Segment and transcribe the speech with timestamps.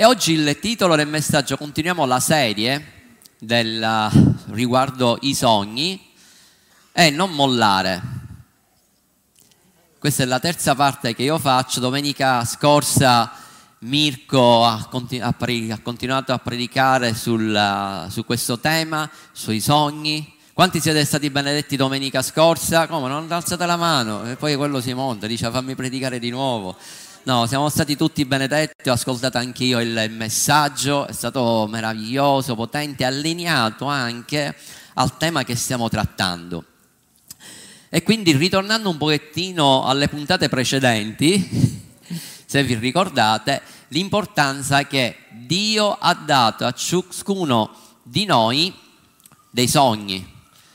[0.00, 4.08] E oggi il titolo del messaggio, continuiamo la serie del,
[4.46, 6.00] riguardo i sogni,
[6.90, 8.00] è non mollare.
[9.98, 11.80] Questa è la terza parte che io faccio.
[11.80, 13.30] Domenica scorsa
[13.80, 20.34] Mirko ha, continu- ha, pre- ha continuato a predicare sul, su questo tema, sui sogni.
[20.54, 22.86] Quanti siete stati benedetti domenica scorsa?
[22.86, 23.06] Come?
[23.08, 26.78] Non alzate la mano e poi quello si monta, dice fammi predicare di nuovo.
[27.24, 33.84] No, siamo stati tutti benedetti, ho ascoltato anch'io il messaggio, è stato meraviglioso, potente, allineato
[33.84, 34.56] anche
[34.94, 36.64] al tema che stiamo trattando.
[37.90, 41.46] E quindi ritornando un pochettino alle puntate precedenti,
[42.46, 48.74] se vi ricordate, l'importanza che Dio ha dato a ciascuno di noi
[49.50, 50.26] dei sogni,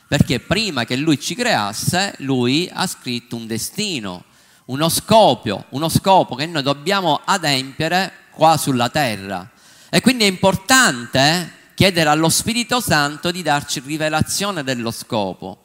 [0.06, 4.22] perché prima che Lui ci creasse, Lui ha scritto un destino,
[4.66, 9.48] uno scopo, uno scopo che noi dobbiamo adempiere qua sulla terra.
[9.88, 15.64] E quindi è importante chiedere allo Spirito Santo di darci rivelazione dello scopo,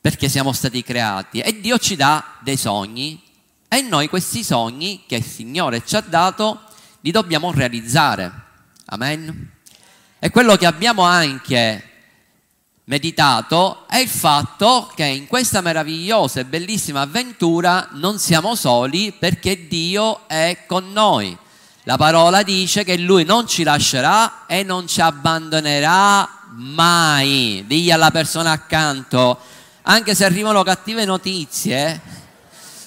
[0.00, 3.22] perché siamo stati creati e Dio ci dà dei sogni
[3.68, 6.60] e noi questi sogni che il Signore ci ha dato
[7.00, 8.32] li dobbiamo realizzare.
[8.86, 9.52] Amen.
[10.18, 11.85] E quello che abbiamo anche
[12.88, 19.66] meditato è il fatto che in questa meravigliosa e bellissima avventura non siamo soli perché
[19.66, 21.36] Dio è con noi.
[21.82, 27.64] La parola dice che Lui non ci lascerà e non ci abbandonerà mai.
[27.66, 29.38] Digli alla persona accanto,
[29.82, 32.00] anche se arrivano cattive notizie,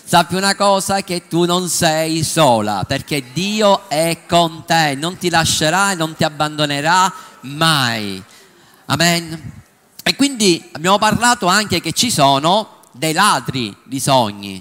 [0.03, 5.29] sappi una cosa che tu non sei sola, perché Dio è con te, non ti
[5.29, 8.21] lascerà e non ti abbandonerà mai.
[8.85, 9.58] Amen.
[10.09, 14.59] E quindi abbiamo parlato anche che ci sono dei ladri di sogni.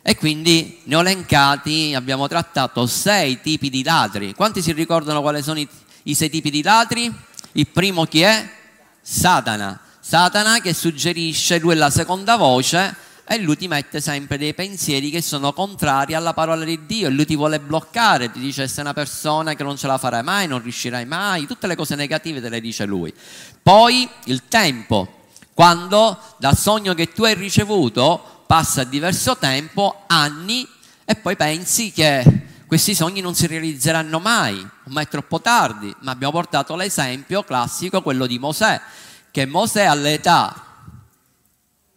[0.00, 4.32] E quindi ne ho elencati, abbiamo trattato sei tipi di ladri.
[4.32, 5.68] Quanti si ricordano quali sono i,
[6.04, 7.12] i sei tipi di ladri?
[7.54, 8.48] Il primo chi è?
[9.02, 9.80] Satana.
[9.98, 12.94] Satana che suggerisce, lui è la seconda voce,
[13.28, 17.10] e lui ti mette sempre dei pensieri che sono contrari alla parola di Dio e
[17.10, 20.46] lui ti vuole bloccare, ti dice sei una persona che non ce la farai mai,
[20.46, 23.12] non riuscirai mai, tutte le cose negative te le dice lui.
[23.60, 30.66] Poi il tempo, quando dal sogno che tu hai ricevuto passa diverso tempo, anni,
[31.04, 32.24] e poi pensi che
[32.66, 35.94] questi sogni non si realizzeranno mai, ma è troppo tardi.
[36.00, 38.80] Ma abbiamo portato l'esempio classico, quello di Mosè,
[39.32, 40.65] che Mosè all'età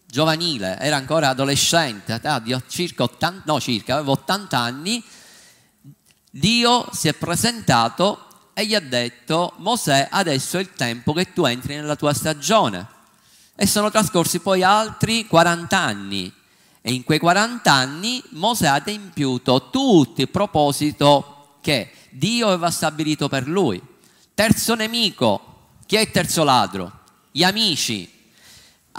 [0.10, 2.20] giovanile, era ancora adolescente,
[2.68, 5.04] circa 80, no circa, aveva 80 anni,
[6.32, 11.46] Dio si è presentato e gli ha detto, Mosè, adesso è il tempo che tu
[11.46, 12.88] entri nella tua stagione.
[13.56, 16.34] E sono trascorsi poi altri 40 anni.
[16.82, 23.28] E in quei 40 anni Mosè ha adempiuto tutti il proposito che Dio aveva stabilito
[23.28, 23.82] per lui.
[24.34, 27.00] Terzo nemico, chi è il terzo ladro?
[27.32, 28.19] Gli amici,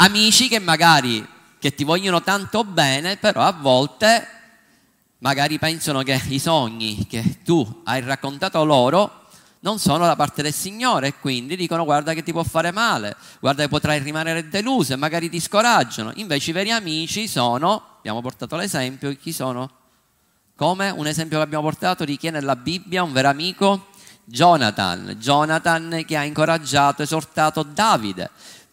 [0.03, 1.27] amici che magari
[1.59, 4.27] che ti vogliono tanto bene, però a volte
[5.19, 9.19] magari pensano che i sogni che tu hai raccontato loro
[9.61, 13.15] non sono da parte del Signore e quindi dicono guarda che ti può fare male,
[13.41, 16.13] guarda che potrai rimanere deluso e magari ti scoraggiano.
[16.15, 19.71] Invece i veri amici sono, abbiamo portato l'esempio, chi sono?
[20.57, 20.89] Come?
[20.89, 23.89] Un esempio che abbiamo portato di chi è nella Bibbia, un vero amico?
[24.25, 28.31] Jonathan, Jonathan che ha incoraggiato, esortato Davide.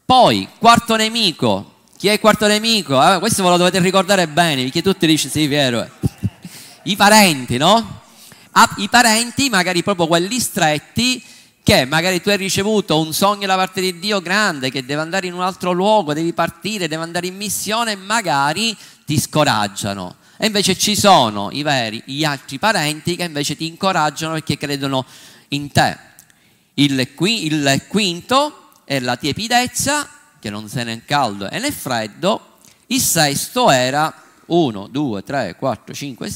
[0.07, 1.73] Poi, quarto nemico.
[1.97, 2.95] Chi è il quarto nemico?
[2.95, 5.85] Eh, questo ve lo dovete ricordare bene, perché tutti dicono sì, vero.
[6.83, 8.03] I parenti, no?
[8.51, 11.21] Ah, I parenti, magari proprio quelli stretti,
[11.61, 15.27] che magari tu hai ricevuto un sogno da parte di Dio grande, che deve andare
[15.27, 18.73] in un altro luogo, devi partire, deve andare in missione, magari
[19.05, 20.15] ti scoraggiano.
[20.37, 25.05] E invece ci sono i veri, gli altri parenti che invece ti incoraggiano perché credono
[25.49, 25.97] in te.
[26.75, 30.07] Il, il quinto è la tiepidezza,
[30.39, 32.59] che non sei né caldo e né freddo.
[32.85, 34.13] Il sesto era
[34.45, 36.33] 1, 2, 3, 4, 5,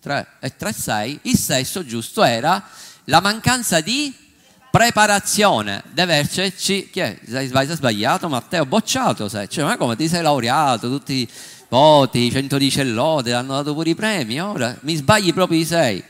[0.00, 1.18] 3 e 3, 6.
[1.24, 2.66] Il sesto giusto era
[3.04, 4.14] la mancanza di
[4.70, 5.82] preparazione.
[5.92, 7.20] Deve esserci, chi è?
[7.28, 8.64] Sei, sbagliato Matteo?
[8.64, 9.46] Bocciato sei.
[9.50, 11.28] Cioè, ma come ti sei laureato, tutti i
[11.68, 16.02] voti, 110 lode, hanno dato pure i premi, ora mi sbagli proprio di sei.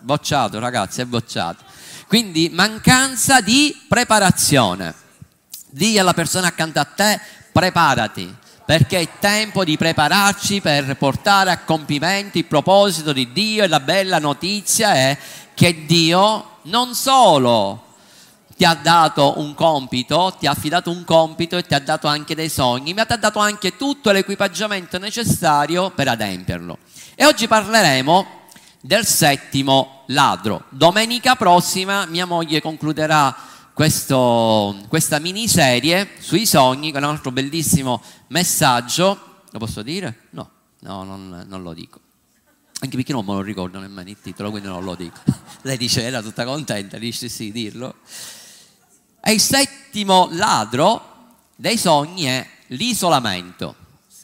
[0.00, 1.69] Bocciato ragazzi, è bocciato.
[2.10, 4.92] Quindi mancanza di preparazione.
[5.68, 7.20] Dì alla persona accanto a te,
[7.52, 8.34] preparati,
[8.64, 13.78] perché è tempo di prepararci per portare a compimento il proposito di Dio e la
[13.78, 15.16] bella notizia è
[15.54, 17.84] che Dio non solo
[18.56, 22.34] ti ha dato un compito, ti ha affidato un compito e ti ha dato anche
[22.34, 26.76] dei sogni, ma ti ha dato anche tutto l'equipaggiamento necessario per adempierlo.
[27.14, 28.39] E oggi parleremo
[28.80, 30.64] del settimo ladro.
[30.70, 33.34] Domenica prossima mia moglie concluderà
[33.72, 39.42] questo, questa miniserie sui sogni con un altro bellissimo messaggio.
[39.50, 40.26] Lo posso dire?
[40.30, 40.50] No,
[40.80, 42.00] no, non, non lo dico.
[42.82, 45.18] Anche perché non me lo ricordo nemmeno il titolo, quindi non lo dico.
[45.62, 47.96] Lei dice, era tutta contenta, dice sì, dirlo.
[49.22, 51.08] E il settimo ladro
[51.56, 53.76] dei sogni è l'isolamento.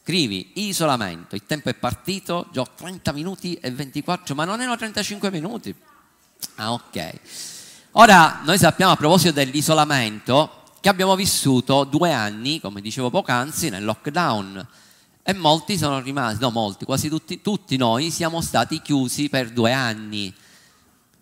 [0.07, 4.77] Scrivi isolamento, il tempo è partito, già ho 30 minuti e 24, ma non erano
[4.77, 5.75] 35 minuti.
[6.55, 7.13] Ah, ok.
[7.91, 13.85] Ora, noi sappiamo a proposito dell'isolamento che abbiamo vissuto due anni, come dicevo poc'anzi, nel
[13.85, 14.69] lockdown
[15.25, 19.73] e molti sono rimasti, no molti, quasi tutti, tutti noi siamo stati chiusi per due
[19.73, 20.33] anni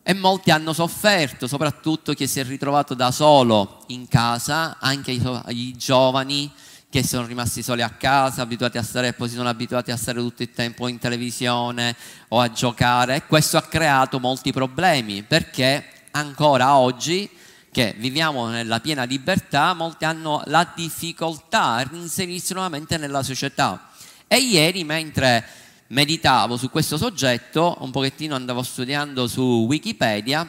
[0.02, 5.22] e molti hanno sofferto, soprattutto chi si è ritrovato da solo in casa, anche i,
[5.48, 6.52] i giovani
[6.94, 10.20] che sono rimasti soli a casa, abituati a stare, poi si sono abituati a stare
[10.20, 11.96] tutto il tempo in televisione
[12.28, 17.28] o a giocare e questo ha creato molti problemi perché ancora oggi
[17.72, 23.90] che viviamo nella piena libertà, molti hanno la difficoltà a reinserirsi nuovamente nella società.
[24.28, 25.44] E ieri, mentre
[25.88, 30.48] meditavo su questo soggetto, un pochettino andavo studiando su Wikipedia,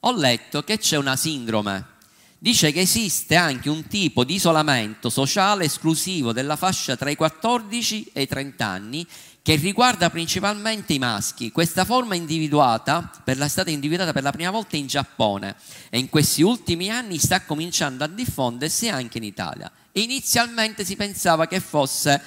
[0.00, 1.94] ho letto che c'è una sindrome.
[2.46, 8.10] Dice che esiste anche un tipo di isolamento sociale esclusivo della fascia tra i 14
[8.12, 9.04] e i 30 anni
[9.42, 11.50] che riguarda principalmente i maschi.
[11.50, 15.56] Questa forma individuata per la, è stata individuata per la prima volta in Giappone
[15.90, 19.68] e in questi ultimi anni sta cominciando a diffondersi anche in Italia.
[19.94, 22.22] Inizialmente si pensava che fosse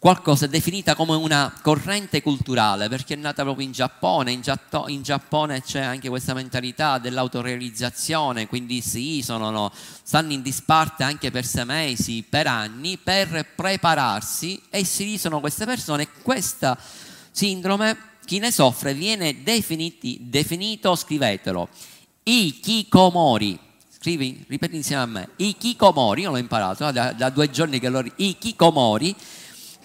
[0.00, 5.02] qualcosa definita come una corrente culturale, perché è nata proprio in Giappone, in, Giatto, in
[5.02, 9.72] Giappone c'è anche questa mentalità dell'autorealizzazione, quindi si isolano,
[10.02, 15.64] stanno in disparte anche per sei mesi, per anni, per prepararsi e si isolano queste
[15.64, 16.06] persone.
[16.22, 16.78] Questa
[17.32, 21.68] sindrome, chi ne soffre, viene definiti, definito, scrivetelo,
[22.22, 23.58] ikikomori.
[24.00, 28.04] Scrivi, ripeti insieme a me, ikikomori, io l'ho imparato da, da due giorni che l'ho...
[28.14, 29.12] Ikikomori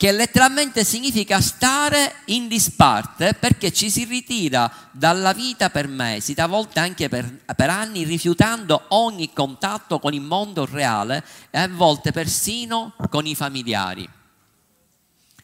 [0.03, 6.81] che letteralmente significa stare in disparte perché ci si ritira dalla vita per mesi, talvolta
[6.81, 12.95] anche per, per, anni, rifiutando ogni contatto con il mondo reale e a volte persino
[13.09, 14.05] con i familiari.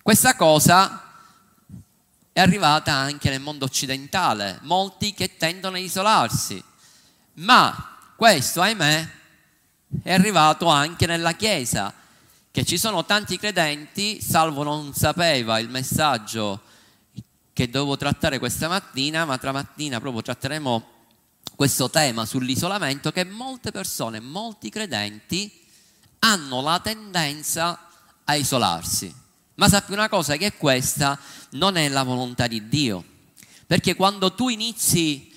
[0.02, 1.06] Questa cosa
[2.34, 6.62] è arrivata anche nel mondo occidentale, molti che tendono a isolarsi,
[7.36, 9.10] ma questo, ahimè,
[10.04, 11.94] è arrivato anche nella Chiesa
[12.60, 16.60] che ci sono tanti credenti, salvo non sapeva il messaggio
[17.54, 20.88] che dovevo trattare questa mattina, ma tra mattina proprio tratteremo
[21.56, 25.50] questo tema sull'isolamento, che molte persone, molti credenti
[26.20, 27.92] hanno la tendenza
[28.26, 29.10] a isolarsi.
[29.56, 31.18] Ma sappi una cosa, che questa
[31.52, 33.02] non è la volontà di Dio,
[33.68, 35.34] perché quando tu inizi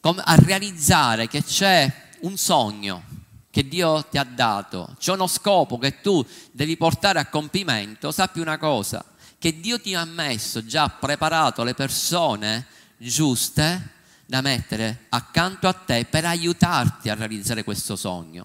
[0.00, 3.15] a realizzare che c'è un sogno,
[3.56, 6.22] che Dio ti ha dato, c'è uno scopo che tu
[6.52, 9.02] devi portare a compimento, sappi una cosa,
[9.38, 12.66] che Dio ti ha messo, già preparato le persone
[12.98, 13.92] giuste
[14.26, 18.44] da mettere accanto a te per aiutarti a realizzare questo sogno.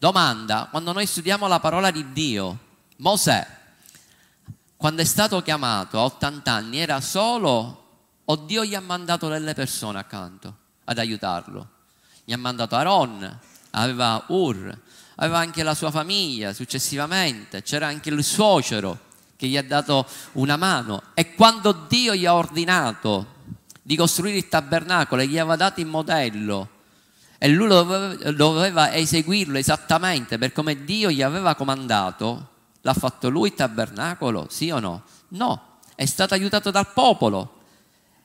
[0.00, 2.58] Domanda, quando noi studiamo la parola di Dio,
[2.96, 3.46] Mosè,
[4.76, 7.84] quando è stato chiamato a 80 anni, era solo
[8.24, 10.56] o Dio gli ha mandato delle persone accanto
[10.86, 11.68] ad aiutarlo?
[12.24, 14.78] Gli ha mandato Aaron, aveva Ur,
[15.16, 19.06] aveva anche la sua famiglia successivamente, c'era anche il suocero
[19.36, 23.36] che gli ha dato una mano e quando Dio gli ha ordinato
[23.82, 26.76] di costruire il tabernacolo e gli aveva dato il modello
[27.38, 27.68] e lui
[28.34, 32.48] doveva, eseguirlo esattamente per come Dio gli aveva comandato,
[32.80, 35.04] l'ha fatto lui il tabernacolo, sì o no?
[35.28, 37.54] No, è stato aiutato dal popolo.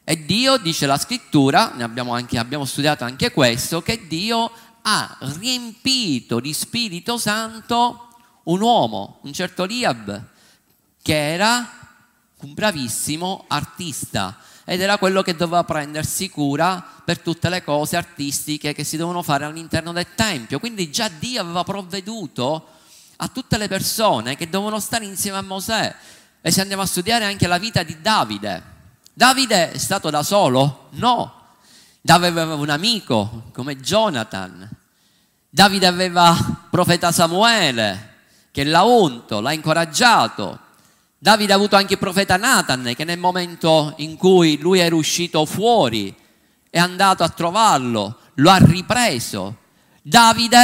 [0.04, 4.52] E Dio, dice la scrittura, ne abbiamo, anche, abbiamo studiato anche questo, che Dio
[4.84, 8.10] ha riempito di Spirito Santo
[8.44, 10.22] un uomo, un certo Liab,
[11.02, 11.68] che era
[12.40, 18.74] un bravissimo artista ed era quello che doveva prendersi cura per tutte le cose artistiche
[18.74, 20.60] che si devono fare all'interno del Tempio.
[20.60, 22.68] Quindi già Dio aveva provveduto
[23.18, 25.96] a tutte le persone che dovevano stare insieme a Mosè.
[26.42, 28.72] E se andiamo a studiare anche la vita di Davide,
[29.14, 30.88] Davide è stato da solo?
[30.92, 31.43] No,
[32.06, 34.70] Davide aveva un amico come Jonathan.
[35.50, 36.36] Davide aveva
[36.70, 38.16] profeta Samuele
[38.52, 40.60] che l'ha unto, l'ha incoraggiato.
[41.18, 45.46] Davide ha avuto anche il profeta Nathan che nel momento in cui lui era uscito
[45.46, 46.14] fuori
[46.70, 49.60] è andato a trovarlo, lo ha ripreso.
[50.02, 50.64] Davide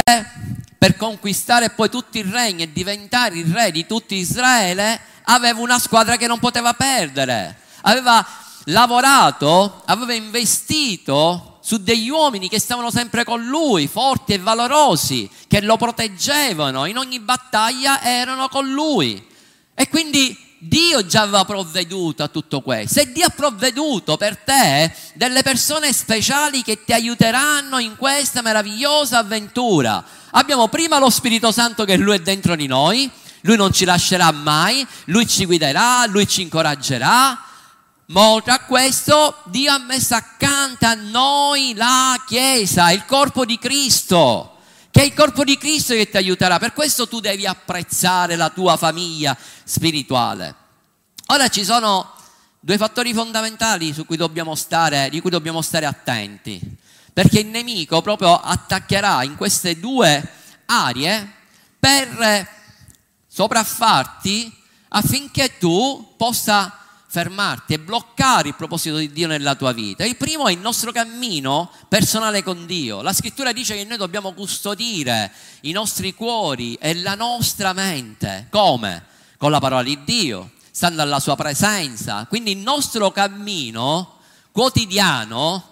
[0.76, 5.78] per conquistare poi tutto il regno e diventare il re di tutto Israele aveva una
[5.78, 7.56] squadra che non poteva perdere.
[7.80, 8.26] Aveva
[8.64, 15.60] lavorato, aveva investito su degli uomini che stavano sempre con lui, forti e valorosi, che
[15.60, 19.24] lo proteggevano, in ogni battaglia erano con lui.
[19.74, 23.00] E quindi Dio già aveva provveduto a tutto questo.
[23.00, 29.18] E Dio ha provveduto per te delle persone speciali che ti aiuteranno in questa meravigliosa
[29.18, 30.04] avventura.
[30.32, 33.10] Abbiamo prima lo Spirito Santo che Lui è dentro di noi,
[33.42, 37.42] Lui non ci lascerà mai, Lui ci guiderà, Lui ci incoraggerà.
[38.12, 44.56] Oltre a questo, Dio ha messo accanto a noi la Chiesa, il corpo di Cristo
[44.90, 46.58] che è il corpo di Cristo che ti aiuterà.
[46.58, 50.54] Per questo tu devi apprezzare la tua famiglia spirituale.
[51.26, 52.12] Ora ci sono
[52.58, 54.16] due fattori fondamentali cui
[54.56, 56.60] stare, di cui dobbiamo stare attenti,
[57.12, 60.28] perché il nemico proprio attaccherà in queste due
[60.66, 61.34] aree
[61.78, 62.48] per
[63.28, 64.52] sopraffarti
[64.88, 66.79] affinché tu possa
[67.12, 70.04] fermarti e bloccare il proposito di Dio nella tua vita.
[70.04, 73.02] Il primo è il nostro cammino personale con Dio.
[73.02, 78.46] La scrittura dice che noi dobbiamo custodire i nostri cuori e la nostra mente.
[78.48, 79.06] Come?
[79.38, 82.26] Con la parola di Dio, stando alla sua presenza.
[82.28, 84.18] Quindi il nostro cammino
[84.52, 85.64] quotidiano,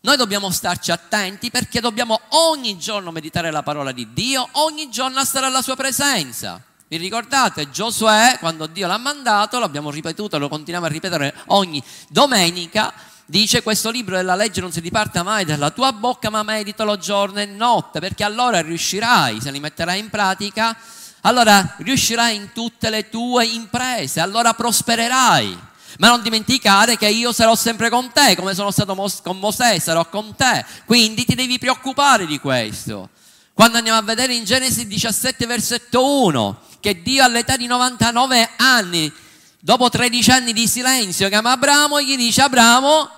[0.00, 5.24] noi dobbiamo starci attenti perché dobbiamo ogni giorno meditare la parola di Dio, ogni giorno
[5.24, 6.60] stare alla sua presenza.
[6.94, 12.94] Vi ricordate Giosuè, quando Dio l'ha mandato, l'abbiamo ripetuto, lo continuiamo a ripetere ogni domenica,
[13.26, 17.40] dice questo libro della legge non si diparta mai dalla tua bocca, ma meditalo giorno
[17.40, 20.76] e notte, perché allora riuscirai, se li metterai in pratica,
[21.22, 25.58] allora riuscirai in tutte le tue imprese, allora prospererai.
[25.98, 30.08] Ma non dimenticare che io sarò sempre con te, come sono stato con Mosè, sarò
[30.08, 30.64] con te.
[30.84, 33.08] Quindi ti devi preoccupare di questo.
[33.52, 39.10] Quando andiamo a vedere in Genesi 17, versetto 1, che Dio all'età di 99 anni,
[39.58, 43.08] dopo 13 anni di silenzio, chiama Abramo e gli dice Abramo,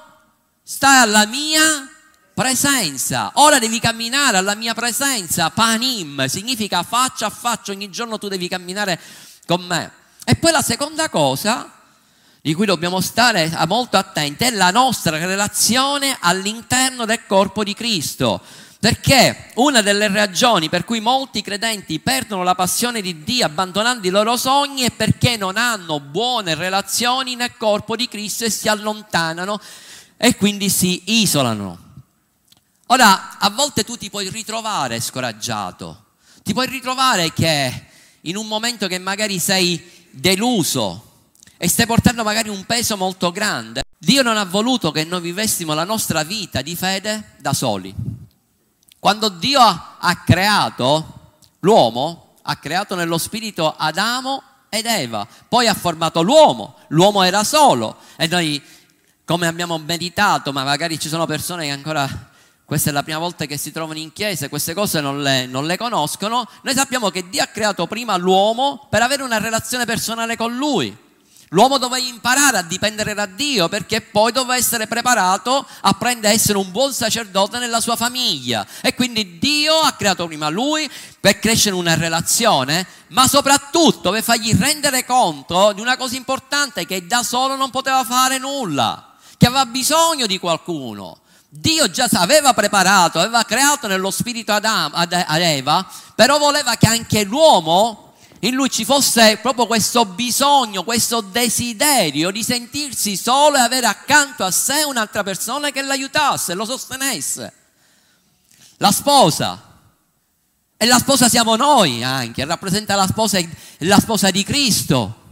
[0.62, 1.90] stai alla mia
[2.32, 8.28] presenza, ora devi camminare alla mia presenza, panim, significa faccia a faccia, ogni giorno tu
[8.28, 9.00] devi camminare
[9.46, 9.90] con me.
[10.25, 11.68] E poi la seconda cosa
[12.40, 18.40] di cui dobbiamo stare molto attenti è la nostra relazione all'interno del corpo di Cristo.
[18.87, 24.11] Perché una delle ragioni per cui molti credenti perdono la passione di Dio abbandonando i
[24.11, 29.61] loro sogni è perché non hanno buone relazioni nel corpo di Cristo e si allontanano
[30.16, 31.78] e quindi si isolano.
[32.87, 36.05] Ora, a volte tu ti puoi ritrovare scoraggiato,
[36.45, 37.87] ti puoi ritrovare che
[38.21, 41.25] in un momento che magari sei deluso
[41.57, 45.75] e stai portando magari un peso molto grande, Dio non ha voluto che noi vivessimo
[45.75, 48.14] la nostra vita di fede da soli.
[49.06, 56.22] Quando Dio ha creato l'uomo, ha creato nello spirito Adamo ed Eva, poi ha formato
[56.22, 58.60] l'uomo, l'uomo era solo e noi
[59.25, 62.30] come abbiamo meditato, ma magari ci sono persone che ancora
[62.64, 65.46] questa è la prima volta che si trovano in chiesa e queste cose non le,
[65.46, 69.84] non le, conoscono, noi sappiamo che Dio ha creato prima l'uomo per avere una relazione
[69.84, 71.04] personale con lui.
[71.50, 76.36] L'uomo doveva imparare a dipendere da Dio perché poi doveva essere preparato a prendere a
[76.36, 78.66] essere un buon sacerdote nella sua famiglia.
[78.80, 84.56] E quindi Dio ha creato prima lui per crescere una relazione, ma soprattutto per fargli
[84.56, 89.66] rendere conto di una cosa importante che da solo non poteva fare nulla, che aveva
[89.66, 91.18] bisogno di qualcuno.
[91.48, 97.22] Dio già aveva preparato, aveva creato nello spirito Adam, ad Eva, però voleva che anche
[97.22, 98.05] l'uomo
[98.40, 104.45] in lui ci fosse proprio questo bisogno, questo desiderio di sentirsi solo e avere accanto
[104.45, 107.52] a sé un'altra persona che l'aiutasse, lo sostenesse.
[108.78, 109.62] La sposa.
[110.76, 113.40] E la sposa siamo noi anche, rappresenta la sposa,
[113.78, 115.25] la sposa di Cristo.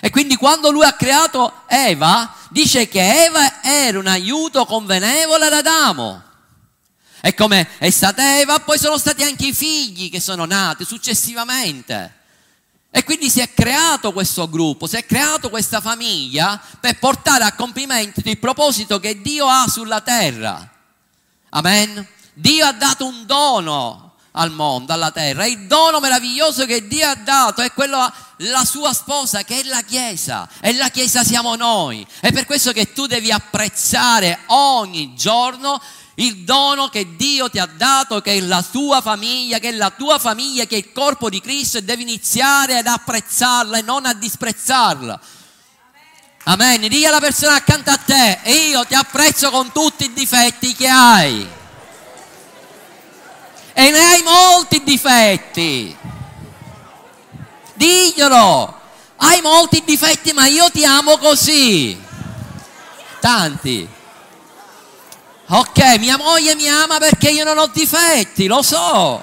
[0.00, 5.52] E quindi quando lui ha creato Eva, dice che Eva era un aiuto convenevole ad
[5.52, 6.22] Adamo.
[7.20, 12.15] E come è stata Eva, poi sono stati anche i figli che sono nati successivamente.
[12.96, 17.52] E quindi si è creato questo gruppo, si è creato questa famiglia per portare a
[17.52, 20.66] compimento il proposito che Dio ha sulla terra.
[21.50, 22.06] Amen.
[22.32, 24.05] Dio ha dato un dono
[24.36, 25.44] al mondo, alla terra.
[25.44, 29.62] E il dono meraviglioso che Dio ha dato è quello la sua sposa che è
[29.64, 32.06] la Chiesa e la Chiesa siamo noi.
[32.20, 35.80] È per questo che tu devi apprezzare ogni giorno
[36.18, 39.90] il dono che Dio ti ha dato, che è la tua famiglia, che è la
[39.90, 44.06] tua famiglia, che è il corpo di Cristo e devi iniziare ad apprezzarla e non
[44.06, 45.20] a disprezzarla.
[46.44, 46.88] Amen.
[46.88, 51.55] Dì alla persona accanto a te, io ti apprezzo con tutti i difetti che hai.
[53.78, 55.94] E ne hai molti difetti.
[57.74, 58.74] Diglielo.
[59.16, 62.02] Hai molti difetti, ma io ti amo così.
[63.20, 63.86] tanti.
[65.48, 69.20] Ok, mia moglie mi ama perché io non ho difetti, lo so.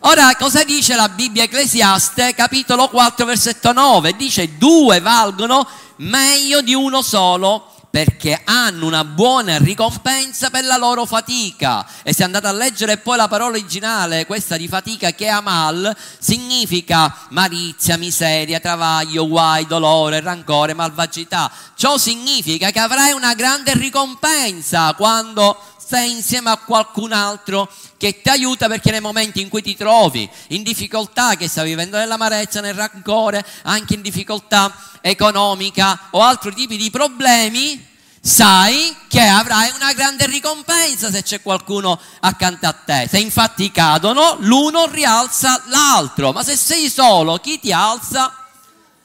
[0.00, 4.16] Ora, cosa dice la Bibbia Ecclesiaste, capitolo 4, versetto 9?
[4.16, 11.06] Dice, due valgono meglio di uno solo perché hanno una buona ricompensa per la loro
[11.06, 11.86] fatica.
[12.02, 15.96] E se andate a leggere poi la parola originale, questa di fatica che è amal,
[16.18, 21.48] significa malizia, miseria, travaglio, guai, dolore, rancore, malvagità.
[21.76, 28.30] Ciò significa che avrai una grande ricompensa quando stai insieme a qualcun altro che ti
[28.30, 32.72] aiuta perché nei momenti in cui ti trovi in difficoltà, che stai vivendo nell'amarezza, nel
[32.72, 37.86] rancore, anche in difficoltà economica o altri tipi di problemi,
[38.18, 43.06] sai che avrai una grande ricompensa se c'è qualcuno accanto a te.
[43.10, 48.34] Se infatti cadono, l'uno rialza l'altro, ma se sei solo, chi ti alza?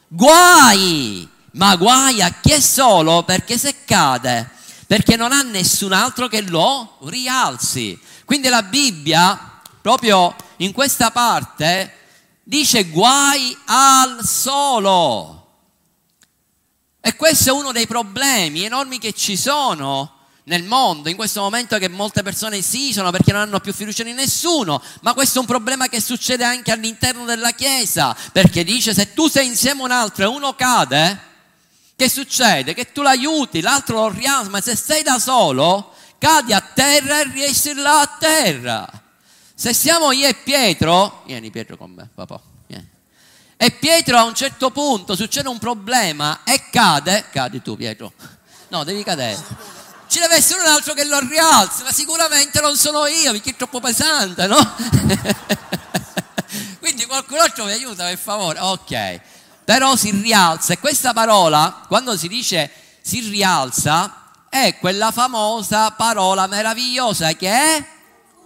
[0.08, 1.28] Guai!
[1.52, 4.58] Ma guai a chi è solo perché se cade
[4.90, 7.96] perché non ha nessun altro che lo rialzi.
[8.26, 11.94] Quindi la Bibbia, proprio in questa parte,
[12.42, 15.58] dice guai al solo.
[17.00, 21.78] E questo è uno dei problemi enormi che ci sono nel mondo, in questo momento
[21.78, 25.42] che molte persone si isolano perché non hanno più fiducia in nessuno, ma questo è
[25.42, 29.86] un problema che succede anche all'interno della Chiesa, perché dice se tu sei insieme a
[29.86, 31.28] un altro e uno cade,
[32.00, 32.74] che succede?
[32.74, 37.26] Che tu l'aiuti, l'altro lo rialza, ma se sei da solo, cadi a terra e
[37.26, 38.90] riesci là a terra.
[39.54, 42.88] Se siamo io e Pietro, vieni Pietro con me, papà, vieni.
[43.58, 48.14] E Pietro a un certo punto succede un problema e cade, cadi tu Pietro,
[48.70, 49.38] no devi cadere.
[50.08, 53.56] Ci deve essere un altro che lo rialza, ma sicuramente non sono io perché è
[53.58, 54.56] troppo pesante, no?
[56.80, 59.38] Quindi qualcun altro mi aiuta per favore, ok
[59.70, 60.74] però si rialza.
[60.74, 62.72] E questa parola, quando si dice
[63.04, 67.86] si rialza, è quella famosa parola meravigliosa che è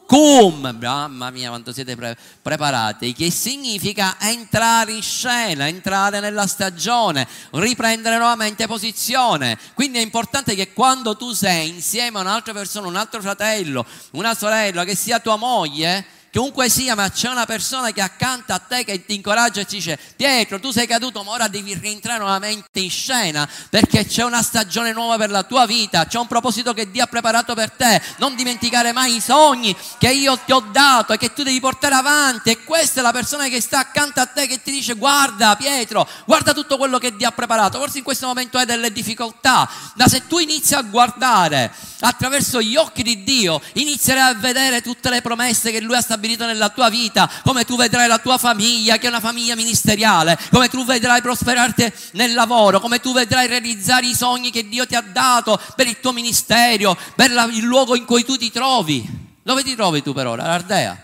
[0.05, 7.25] cum, mamma mia quanto siete pre- preparati, che significa entrare in scena, entrare nella stagione,
[7.51, 9.57] riprendere nuovamente posizione.
[9.75, 14.35] Quindi è importante che quando tu sei insieme a un'altra persona, un altro fratello, una
[14.35, 18.83] sorella, che sia tua moglie, chiunque sia, ma c'è una persona che accanto a te
[18.83, 22.79] che ti incoraggia e ti dice Pietro, tu sei caduto, ma ora devi rientrare nuovamente
[22.79, 26.89] in scena perché c'è una stagione nuova per la tua vita, c'è un proposito che
[26.89, 28.01] Dio ha preparato per te.
[28.17, 31.93] Non dimenticare mai i sogni che io ti ho dato e che tu devi portare
[31.93, 32.49] avanti.
[32.49, 36.09] E questa è la persona che sta accanto a te che ti dice guarda Pietro,
[36.25, 37.77] guarda tutto quello che Dio ha preparato.
[37.77, 42.75] Forse in questo momento hai delle difficoltà, ma se tu inizi a guardare attraverso gli
[42.75, 46.69] occhi di Dio, inizierai a vedere tutte le promesse che Lui ha stabilito stabilito nella
[46.69, 50.85] tua vita, come tu vedrai la tua famiglia, che è una famiglia ministeriale, come tu
[50.85, 55.59] vedrai prosperarti nel lavoro, come tu vedrai realizzare i sogni che Dio ti ha dato
[55.75, 59.31] per il tuo ministero, per la, il luogo in cui tu ti trovi.
[59.43, 60.43] Dove ti trovi tu per ora?
[60.43, 60.97] L'Ardea.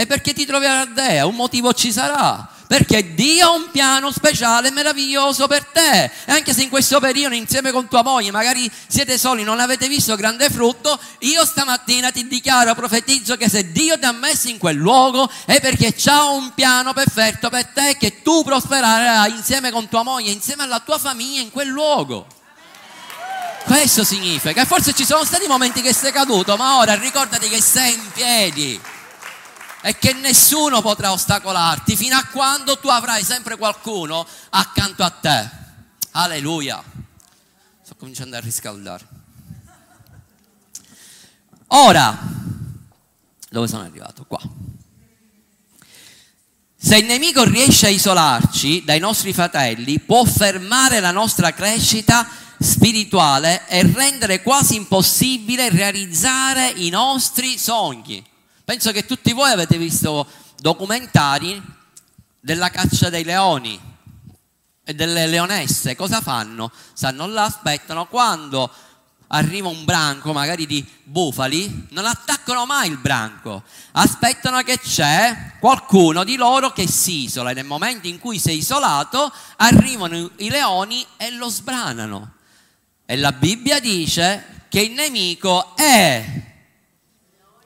[0.00, 1.26] E perché ti trovi all'Ardea?
[1.26, 6.04] Un motivo ci sarà perché Dio ha un piano speciale e meraviglioso per te.
[6.04, 9.88] E anche se in questo periodo, insieme con tua moglie, magari siete soli, non avete
[9.88, 14.58] visto grande frutto, io stamattina ti dichiaro, profetizzo che se Dio ti ha messo in
[14.58, 19.88] quel luogo è perché c'ha un piano perfetto per te che tu prospererai insieme con
[19.88, 22.26] tua moglie, insieme alla tua famiglia in quel luogo.
[23.64, 27.60] Questo significa che forse ci sono stati momenti che sei caduto, ma ora ricordati che
[27.60, 28.80] sei in piedi
[29.80, 35.48] e che nessuno potrà ostacolarti fino a quando tu avrai sempre qualcuno accanto a te.
[36.12, 36.82] Alleluia.
[37.82, 39.06] Sto cominciando a riscaldare.
[41.68, 42.18] Ora,
[43.50, 44.24] dove sono arrivato?
[44.24, 44.40] Qua.
[46.80, 52.26] Se il nemico riesce a isolarci dai nostri fratelli, può fermare la nostra crescita
[52.58, 58.24] spirituale e rendere quasi impossibile realizzare i nostri sogni.
[58.68, 60.28] Penso che tutti voi avete visto
[60.60, 61.58] documentari
[62.38, 63.80] della caccia dei leoni
[64.84, 65.96] e delle leonesse.
[65.96, 66.70] Cosa fanno?
[66.92, 68.70] Stanno là, aspettano quando
[69.28, 76.22] arriva un branco, magari di bufali, non attaccano mai il branco, aspettano che c'è qualcuno
[76.22, 80.50] di loro che si isola e nel momento in cui si è isolato arrivano i
[80.50, 82.34] leoni e lo sbranano.
[83.06, 86.47] E la Bibbia dice che il nemico è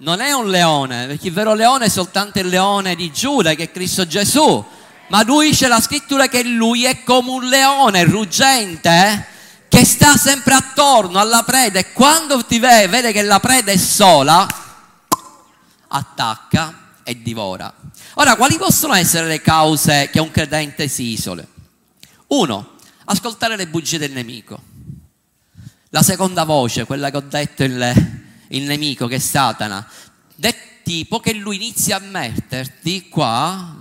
[0.03, 3.65] non è un leone, perché il vero leone è soltanto il leone di Giuda, che
[3.65, 4.65] è Cristo Gesù.
[5.09, 9.25] Ma lui dice la scrittura che lui è come un leone ruggente eh,
[9.69, 13.77] che sta sempre attorno alla preda e quando ti vede, vede che la preda è
[13.77, 14.47] sola,
[15.89, 17.73] attacca e divora.
[18.15, 21.47] Ora, quali possono essere le cause che un credente si isole?
[22.29, 22.71] Uno,
[23.05, 24.61] Ascoltare le bugie del nemico.
[25.91, 28.22] La seconda voce, quella che ho detto il,
[28.53, 29.87] il nemico, che è Satana,
[30.35, 33.77] del tipo che lui inizia a metterti qua,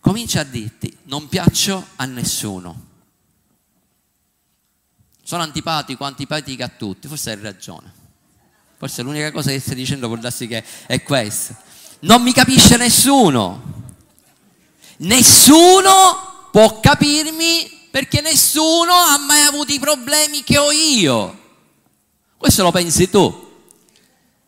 [0.00, 2.90] comincia a dirti non piaccio a nessuno.
[5.22, 8.00] Sono antipatico, antipatica a tutti, forse hai ragione.
[8.76, 11.56] Forse l'unica cosa che stai dicendo può darsi che è questa.
[12.00, 13.80] Non mi capisce nessuno.
[14.98, 21.38] Nessuno può capirmi perché nessuno ha mai avuto i problemi che ho io.
[22.36, 23.51] Questo lo pensi tu.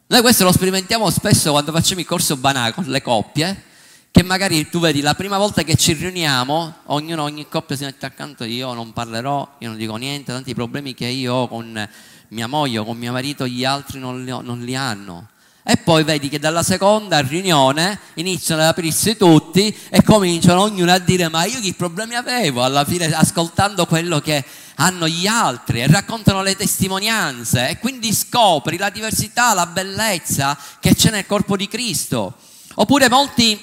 [0.07, 3.63] Noi questo lo sperimentiamo spesso quando facciamo il corso banale con le coppie,
[4.11, 8.05] che magari tu vedi la prima volta che ci riuniamo, ognuno, ogni coppia si mette
[8.05, 11.89] accanto, io non parlerò, io non dico niente, tanti problemi che io ho con
[12.29, 15.31] mia moglie con mio marito gli altri non li, non li hanno.
[15.67, 20.99] E poi vedi che dalla seconda riunione iniziano ad aprirsi tutti e cominciano ognuno a
[20.99, 25.87] dire ma io che problemi avevo alla fine ascoltando quello che hanno gli altri e
[25.87, 31.67] raccontano le testimonianze e quindi scopri la diversità, la bellezza che c'è nel corpo di
[31.67, 32.35] Cristo.
[32.75, 33.59] Oppure molti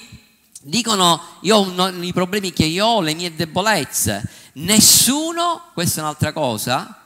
[0.62, 4.28] dicono io ho i problemi che io ho, le mie debolezze.
[4.54, 7.01] Nessuno, questa è un'altra cosa,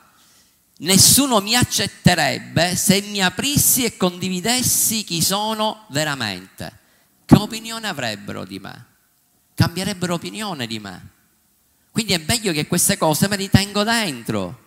[0.78, 6.80] Nessuno mi accetterebbe se mi aprissi e condividessi chi sono veramente.
[7.24, 8.84] Che opinione avrebbero di me?
[9.54, 11.08] Cambierebbero opinione di me.
[11.90, 14.64] Quindi è meglio che queste cose me le tengo dentro.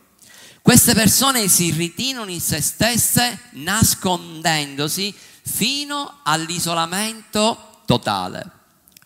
[0.63, 8.57] Queste persone si ritinano in se stesse nascondendosi fino all'isolamento totale.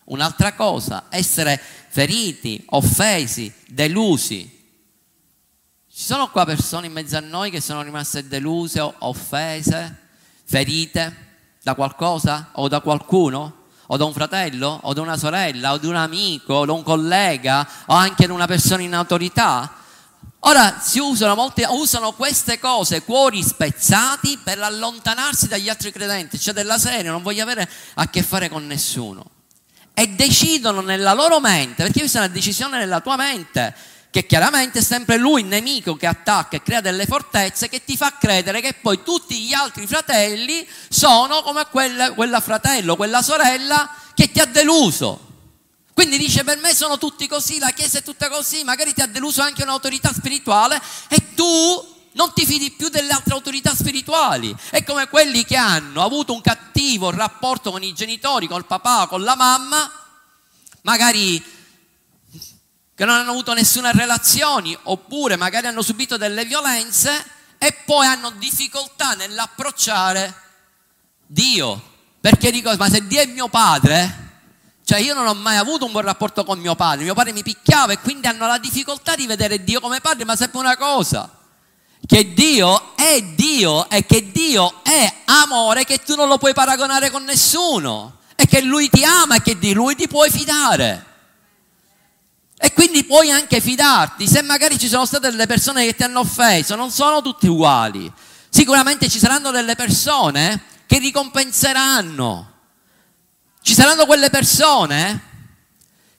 [0.05, 4.62] Un'altra cosa, essere feriti, offesi, delusi,
[5.95, 9.95] ci sono qua persone in mezzo a noi che sono rimaste deluse offese,
[10.43, 11.15] ferite
[11.61, 13.61] da qualcosa o da qualcuno?
[13.87, 16.81] o da un fratello, o da una sorella, o da un amico, o da un
[16.81, 19.71] collega, o anche da una persona in autorità.
[20.39, 26.55] Ora si usano, molti usano queste cose, cuori spezzati, per allontanarsi dagli altri credenti, cioè
[26.55, 29.25] della serie, non voglio avere a che fare con nessuno.
[29.93, 33.75] E decidono nella loro mente, perché questa è una decisione nella tua mente,
[34.13, 37.97] che chiaramente è sempre lui il nemico che attacca e crea delle fortezze che ti
[37.97, 43.91] fa credere che poi tutti gli altri fratelli sono come quella, quella fratello, quella sorella
[44.13, 45.31] che ti ha deluso.
[45.93, 49.07] Quindi dice per me sono tutti così, la Chiesa è tutta così, magari ti ha
[49.07, 51.43] deluso anche un'autorità spirituale e tu
[52.11, 54.55] non ti fidi più delle altre autorità spirituali.
[54.69, 59.23] È come quelli che hanno avuto un cattivo rapporto con i genitori, col papà, con
[59.23, 59.91] la mamma,
[60.81, 61.43] magari
[62.95, 67.11] che non hanno avuto nessuna relazione oppure magari hanno subito delle violenze
[67.57, 70.33] e poi hanno difficoltà nell'approcciare
[71.25, 71.91] Dio.
[72.19, 74.23] Perché dico, ma se Dio è mio padre,
[74.85, 77.43] cioè io non ho mai avuto un buon rapporto con mio padre, mio padre mi
[77.43, 81.29] picchiava e quindi hanno la difficoltà di vedere Dio come padre, ma sempre una cosa,
[82.05, 87.09] che Dio è Dio e che Dio è amore che tu non lo puoi paragonare
[87.09, 91.11] con nessuno e che Lui ti ama e che di Lui ti puoi fidare.
[92.63, 96.21] E quindi puoi anche fidarti, se magari ci sono state delle persone che ti hanno
[96.21, 98.09] offeso, non sono tutti uguali.
[98.47, 102.51] Sicuramente ci saranno delle persone che ricompenseranno.
[103.61, 105.21] Ci saranno quelle persone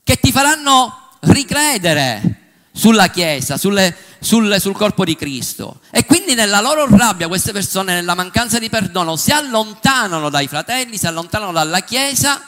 [0.05, 2.41] che ti faranno ricredere
[2.75, 5.81] sulla Chiesa, sulle, sul, sul, corpo di Cristo.
[5.91, 10.99] E quindi nella loro rabbia queste persone, nella mancanza di perdono, si allontanano dai fratelli,
[10.99, 12.39] si allontanano dalla Chiesa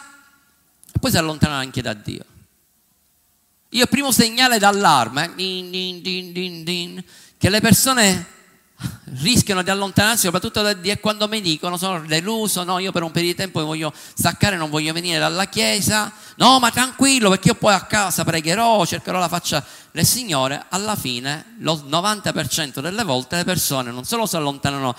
[0.92, 2.24] e poi si allontanano anche da Dio.
[3.77, 6.33] Io primo segnale d'allarme, din, din,
[6.65, 7.05] din,
[7.37, 8.27] che le persone
[9.21, 13.11] rischiano di allontanarsi soprattutto da Dio quando mi dicono sono deluso, no, io per un
[13.11, 17.55] periodo di tempo voglio staccare, non voglio venire dalla chiesa, no, ma tranquillo perché io
[17.55, 23.37] poi a casa pregherò, cercherò la faccia del Signore, alla fine lo 90% delle volte
[23.37, 24.97] le persone non solo si allontanano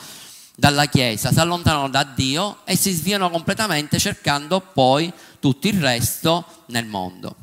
[0.56, 6.46] dalla chiesa, si allontanano da Dio e si sviano completamente cercando poi tutto il resto
[6.68, 7.38] nel mondo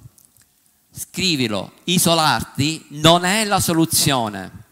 [0.97, 4.63] scrivilo, isolarti non è la soluzione.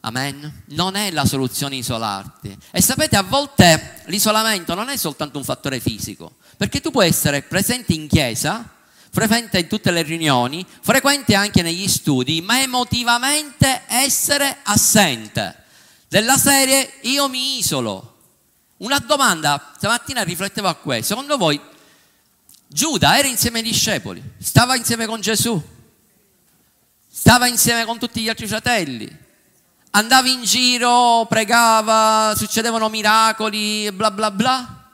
[0.00, 0.64] Amen?
[0.68, 2.54] Non è la soluzione isolarti.
[2.70, 7.40] E sapete, a volte l'isolamento non è soltanto un fattore fisico, perché tu puoi essere
[7.40, 8.70] presente in chiesa,
[9.10, 15.62] frequente in tutte le riunioni, frequente anche negli studi, ma emotivamente essere assente.
[16.06, 18.10] Della serie io mi isolo.
[18.78, 21.58] Una domanda, stamattina riflettevo a questo, secondo voi
[22.74, 25.62] Giuda era insieme ai discepoli, stava insieme con Gesù,
[27.08, 29.08] stava insieme con tutti gli altri fratelli,
[29.90, 34.90] andava in giro, pregava, succedevano miracoli, bla bla bla.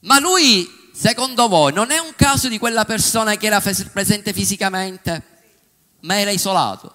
[0.00, 3.62] Ma lui, secondo voi, non è un caso di quella persona che era
[3.92, 5.22] presente fisicamente,
[6.00, 6.92] ma era isolato.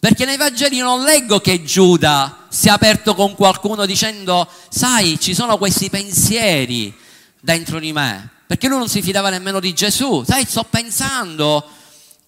[0.00, 5.34] Perché nei Vangeli non leggo che Giuda si è aperto con qualcuno dicendo, sai, ci
[5.34, 6.92] sono questi pensieri
[7.38, 8.38] dentro di me.
[8.50, 10.24] Perché lui non si fidava nemmeno di Gesù.
[10.26, 11.64] Sai, sto pensando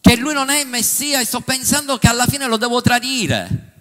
[0.01, 3.73] che lui non è il Messia e sto pensando che alla fine lo devo tradire.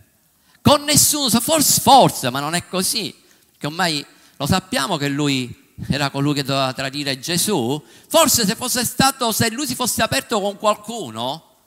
[0.59, 3.13] Con nessuno, forse, forse, ma non è così.
[3.59, 4.03] Che ormai
[4.37, 5.55] lo sappiamo che lui
[5.87, 7.79] era colui che doveva tradire Gesù.
[8.07, 11.57] Forse se fosse stato, se lui si fosse aperto con qualcuno,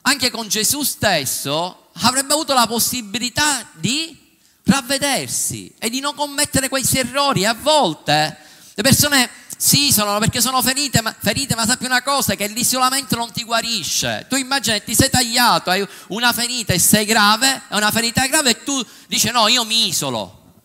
[0.00, 4.18] anche con Gesù stesso, avrebbe avuto la possibilità di
[4.62, 7.44] ravvedersi e di non commettere questi errori.
[7.44, 8.38] A volte
[8.72, 13.14] le persone si isolano perché sono ferite ma, ferite, ma sappi una cosa, che l'isolamento
[13.14, 14.26] non ti guarisce.
[14.28, 18.26] Tu immagini che ti sei tagliato, hai una ferita e sei grave, è una ferita
[18.26, 20.56] grave e tu dici no, io mi isolo.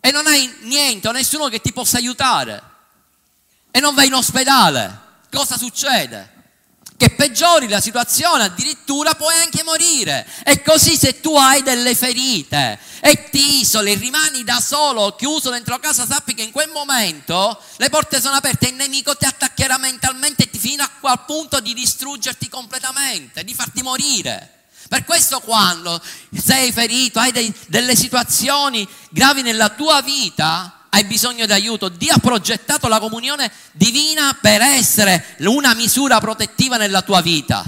[0.00, 2.60] E non hai niente nessuno che ti possa aiutare.
[3.70, 4.98] E non vai in ospedale.
[5.30, 6.31] Cosa succede?
[7.02, 10.24] Che peggiori la situazione, addirittura puoi anche morire.
[10.44, 15.80] E così se tu hai delle ferite e ti isoli, rimani da solo, chiuso dentro
[15.80, 19.78] casa, sappi che in quel momento le porte sono aperte e il nemico ti attaccherà
[19.78, 24.60] mentalmente fino a quel punto di distruggerti completamente, di farti morire.
[24.88, 26.00] Per questo quando
[26.40, 31.88] sei ferito, hai dei, delle situazioni gravi nella tua vita, hai bisogno di aiuto.
[31.88, 37.64] Dio ha progettato la comunione divina per essere una misura protettiva nella tua vita.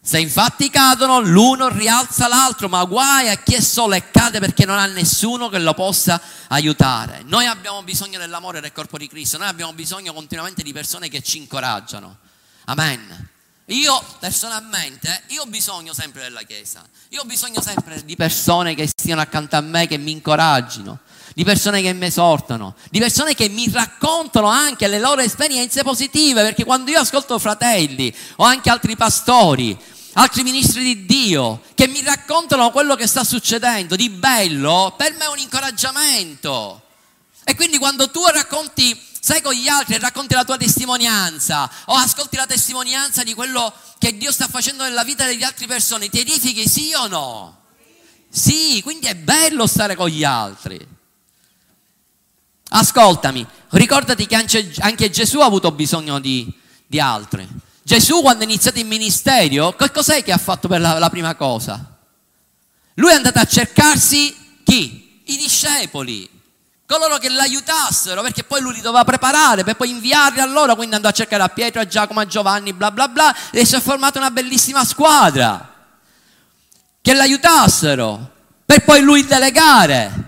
[0.00, 4.64] Se infatti cadono, l'uno rialza l'altro, ma guai a chi è solo e cade perché
[4.64, 7.22] non ha nessuno che lo possa aiutare.
[7.24, 11.22] Noi abbiamo bisogno dell'amore del corpo di Cristo, noi abbiamo bisogno continuamente di persone che
[11.22, 12.18] ci incoraggiano.
[12.66, 13.34] Amen.
[13.70, 18.86] Io personalmente, io ho bisogno sempre della Chiesa, io ho bisogno sempre di persone che
[18.86, 21.00] stiano accanto a me, che mi incoraggino,
[21.34, 26.42] di persone che mi esortano, di persone che mi raccontano anche le loro esperienze positive,
[26.42, 29.76] perché quando io ascolto fratelli o anche altri pastori,
[30.12, 35.24] altri ministri di Dio, che mi raccontano quello che sta succedendo di bello, per me
[35.24, 36.85] è un incoraggiamento.
[37.48, 42.34] E quindi quando tu racconti sei con gli altri racconti la tua testimonianza o ascolti
[42.34, 46.68] la testimonianza di quello che Dio sta facendo nella vita delle altre persone, ti edifichi
[46.68, 47.60] sì o no?
[48.28, 50.84] Sì, quindi è bello stare con gli altri.
[52.70, 54.34] Ascoltami, ricordati che
[54.80, 56.52] anche, Gesù ha avuto bisogno di,
[56.84, 57.46] di altri.
[57.84, 61.36] Gesù quando è iniziato il ministero, che cos'è che ha fatto per la, la prima
[61.36, 61.96] cosa?
[62.94, 65.22] Lui è andato a cercarsi chi?
[65.26, 66.34] I discepoli
[66.86, 70.94] coloro che l'aiutassero, perché poi lui li doveva preparare per poi inviarli a loro, quindi
[70.94, 73.80] andò a cercare a Pietro, a Giacomo, a Giovanni, bla bla bla, e si è
[73.80, 75.74] formata una bellissima squadra
[77.02, 78.30] che l'aiutassero
[78.64, 80.24] per poi lui delegare.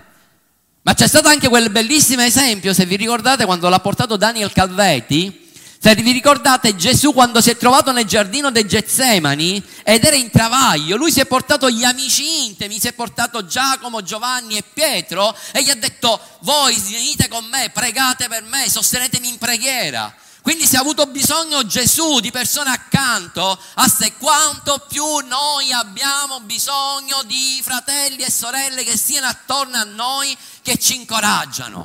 [0.81, 5.48] Ma c'è stato anche quel bellissimo esempio, se vi ricordate, quando l'ha portato Daniel Calveti,
[5.81, 10.29] se vi ricordate Gesù quando si è trovato nel giardino dei Getsemani ed era in
[10.29, 15.33] travaglio, lui si è portato gli amici intimi, si è portato Giacomo, Giovanni e Pietro
[15.53, 20.13] e gli ha detto voi venite con me, pregate per me, sostenetemi in preghiera.
[20.41, 26.41] Quindi se ha avuto bisogno Gesù di persone accanto, a sé quanto più noi abbiamo
[26.41, 31.83] bisogno di fratelli e sorelle che siano attorno a noi, che ci incoraggiano.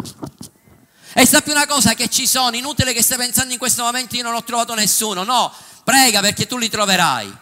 [1.16, 4.24] E sappi una cosa che ci sono, inutile che stai pensando in questo momento io
[4.24, 5.52] non ho trovato nessuno, no,
[5.84, 7.32] prega perché tu li troverai.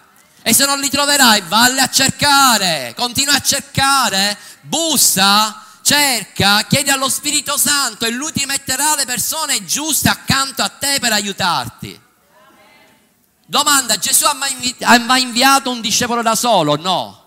[0.43, 7.09] E se non li troverai, valle a cercare, continua a cercare, bussa, cerca, chiedi allo
[7.09, 11.99] Spirito Santo e lui ti metterà le persone giuste accanto a te per aiutarti.
[13.47, 16.77] Domanda, Gesù ha mai, inviato un discepolo da solo?
[16.77, 17.21] No.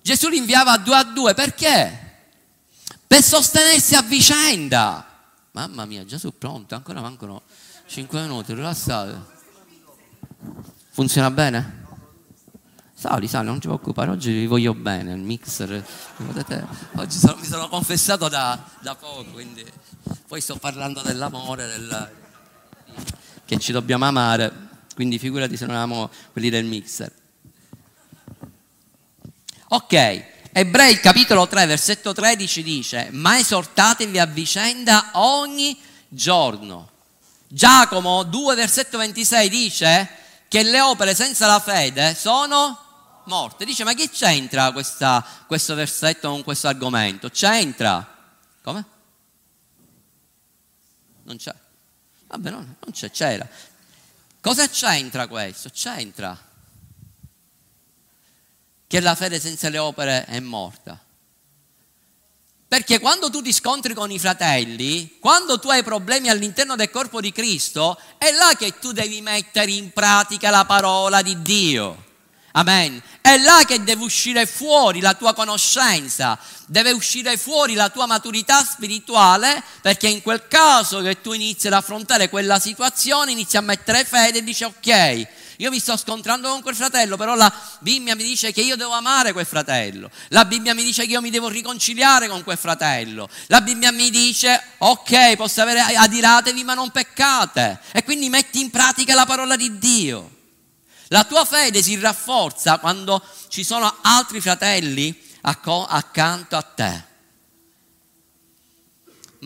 [0.00, 2.18] Gesù li inviava due a due, perché?
[3.04, 5.15] Per sostenersi a vicenda.
[5.56, 7.40] Mamma mia, già sono pronto, ancora mancano
[7.86, 9.18] 5 minuti, rilassate.
[10.90, 11.84] Funziona bene?
[12.92, 15.82] Sali, sali, non ti preoccupare, oggi vi voglio bene, il mixer.
[16.18, 16.66] Potete,
[16.96, 19.64] oggi sono, mi sono confessato da, da, poco, quindi
[20.28, 22.10] poi sto parlando dell'amore, del,
[23.46, 24.52] che ci dobbiamo amare,
[24.94, 27.10] quindi figurati se non amiamo quelli del mixer.
[29.68, 36.92] Ok, Ebrei capitolo 3 versetto 13 dice, ma esortatevi a vicenda ogni giorno.
[37.46, 40.08] Giacomo 2 versetto 26 dice
[40.48, 43.66] che le opere senza la fede sono morte.
[43.66, 47.28] Dice, ma che c'entra questa, questo versetto con questo argomento?
[47.28, 48.16] C'entra.
[48.62, 48.84] Come?
[51.24, 51.54] Non c'è.
[52.28, 53.46] Vabbè, no, non c'è, c'era.
[54.40, 55.68] Cosa c'entra questo?
[55.68, 56.44] C'entra
[58.86, 61.00] che la fede senza le opere è morta.
[62.68, 67.20] Perché quando tu ti scontri con i fratelli, quando tu hai problemi all'interno del corpo
[67.20, 72.04] di Cristo, è là che tu devi mettere in pratica la parola di Dio.
[72.52, 73.00] Amen.
[73.20, 78.64] È là che deve uscire fuori la tua conoscenza, deve uscire fuori la tua maturità
[78.64, 84.04] spirituale, perché in quel caso che tu inizi ad affrontare quella situazione, inizi a mettere
[84.04, 88.22] fede e dici ok, io mi sto scontrando con quel fratello, però la Bibbia mi
[88.22, 90.10] dice che io devo amare quel fratello.
[90.28, 93.28] La Bibbia mi dice che io mi devo riconciliare con quel fratello.
[93.46, 97.80] La Bibbia mi dice, ok, posso avere adiratevi ma non peccate.
[97.92, 100.30] E quindi metti in pratica la parola di Dio.
[101.08, 107.05] La tua fede si rafforza quando ci sono altri fratelli accanto a te.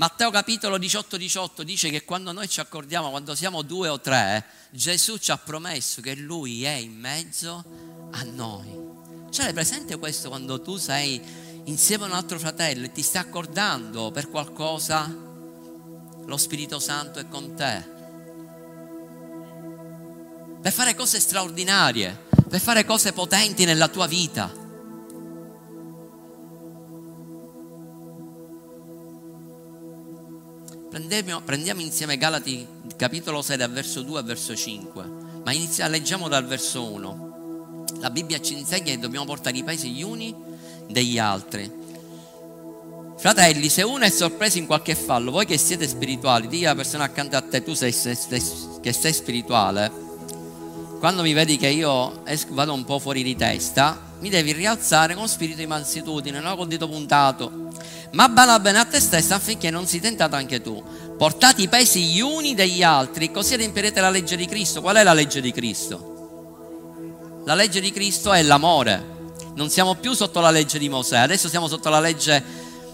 [0.00, 4.46] Matteo capitolo 18, 18 dice che quando noi ci accordiamo, quando siamo due o tre,
[4.70, 7.62] Gesù ci ha promesso che Lui è in mezzo
[8.10, 9.28] a noi.
[9.28, 11.20] Cioè, è presente questo quando tu sei
[11.64, 15.04] insieme a un altro fratello e ti stai accordando per qualcosa?
[16.24, 17.84] Lo Spirito Santo è con te.
[20.62, 24.59] Per fare cose straordinarie, per fare cose potenti nella tua vita.
[31.08, 35.04] Prendiamo, prendiamo insieme Galati capitolo 6 dal verso 2 al verso 5,
[35.42, 37.84] ma inizia, leggiamo dal verso 1.
[38.00, 40.36] La Bibbia ci insegna che dobbiamo portare i paesi gli uni
[40.88, 41.72] degli altri.
[43.16, 47.04] Fratelli, se uno è sorpreso in qualche fallo, voi che siete spirituali, digli alla persona
[47.04, 48.42] accanto a te, tu sei, sei, sei,
[48.82, 49.90] che sei spirituale,
[50.98, 55.26] quando mi vedi che io vado un po' fuori di testa, mi devi rialzare con
[55.28, 57.68] spirito di mansitudine, non col dito puntato
[58.12, 60.82] ma bada bene a te stesso affinché non si tentato anche tu.
[61.16, 64.80] Portate i pesi gli uni degli altri, così adempirete la legge di Cristo.
[64.80, 67.42] Qual è la legge di Cristo?
[67.44, 69.18] La legge di Cristo è l'amore.
[69.54, 72.42] Non siamo più sotto la legge di Mosè, adesso siamo sotto la legge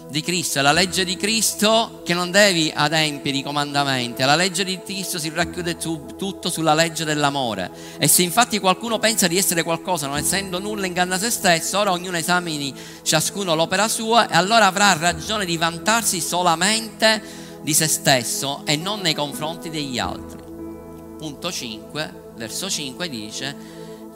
[0.09, 4.63] di Cristo, è la legge di Cristo che non devi adempiere i comandamenti, la legge
[4.63, 7.69] di Cristo si racchiude su, tutto sulla legge dell'amore.
[7.97, 11.91] E se infatti qualcuno pensa di essere qualcosa, non essendo nulla, inganna se stesso, ora
[11.91, 18.61] ognuno esamini ciascuno l'opera sua e allora avrà ragione di vantarsi solamente di se stesso
[18.65, 20.41] e non nei confronti degli altri.
[21.17, 23.55] Punto 5, verso 5 dice,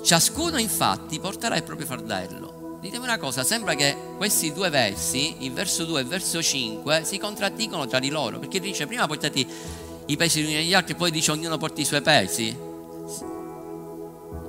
[0.04, 2.51] ciascuno infatti porterà il proprio fardello
[2.82, 7.04] ditemi una cosa, sembra che questi due versi, il verso 2 e il verso 5,
[7.06, 9.46] si contraddicono tra di loro, perché dice prima portate
[10.08, 12.58] i pesi gli uni agli altri, poi dice ognuno porti i suoi pesi.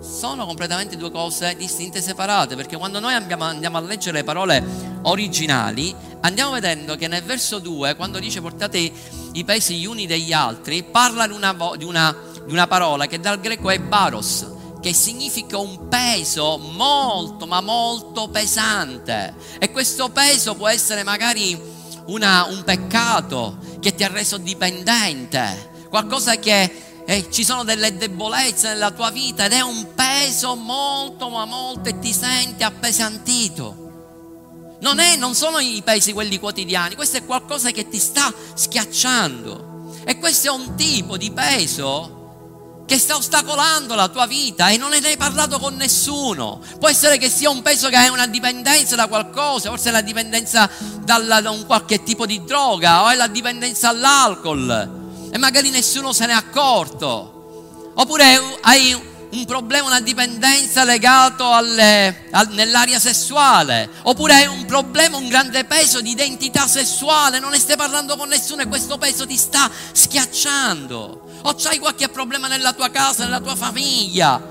[0.00, 4.24] Sono completamente due cose distinte e separate, perché quando noi andiamo, andiamo a leggere le
[4.24, 4.64] parole
[5.02, 8.90] originali, andiamo vedendo che nel verso 2, quando dice portate
[9.32, 12.16] i pesi gli uni degli altri, parla di una, di una,
[12.46, 14.51] di una parola che dal greco è baros,
[14.82, 21.56] che significa un peso molto ma molto pesante e questo peso può essere magari
[22.06, 28.68] una, un peccato che ti ha reso dipendente, qualcosa che eh, ci sono delle debolezze
[28.68, 33.78] nella tua vita ed è un peso molto ma molto e ti senti appesantito.
[34.80, 40.00] Non, è, non sono i pesi quelli quotidiani, questo è qualcosa che ti sta schiacciando.
[40.04, 42.21] E questo è un tipo di peso
[42.86, 46.60] che sta ostacolando la tua vita e non ne hai parlato con nessuno.
[46.78, 50.00] Può essere che sia un peso che hai una dipendenza da qualcosa, forse è la
[50.00, 50.68] dipendenza
[51.00, 56.26] da un qualche tipo di droga o è la dipendenza all'alcol e magari nessuno se
[56.26, 57.92] n'è accorto.
[57.94, 65.16] Oppure hai un problema, una dipendenza legato alle, al, nell'area sessuale, oppure hai un problema,
[65.16, 69.26] un grande peso di identità sessuale, non ne stai parlando con nessuno e questo peso
[69.26, 74.50] ti sta schiacciando o c'hai qualche problema nella tua casa, nella tua famiglia.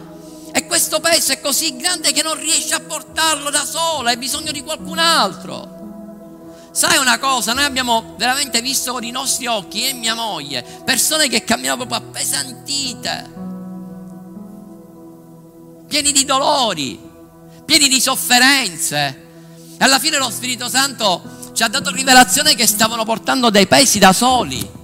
[0.53, 4.51] E questo peso è così grande che non riesci a portarlo da solo, hai bisogno
[4.51, 5.79] di qualcun altro.
[6.71, 11.27] Sai una cosa, noi abbiamo veramente visto con i nostri occhi, e mia moglie, persone
[11.27, 13.33] che camminano proprio appesantite,
[15.87, 16.99] pieni di dolori,
[17.65, 19.29] pieni di sofferenze.
[19.77, 23.99] E alla fine lo Spirito Santo ci ha dato rivelazione che stavano portando dei pesi
[23.99, 24.79] da soli.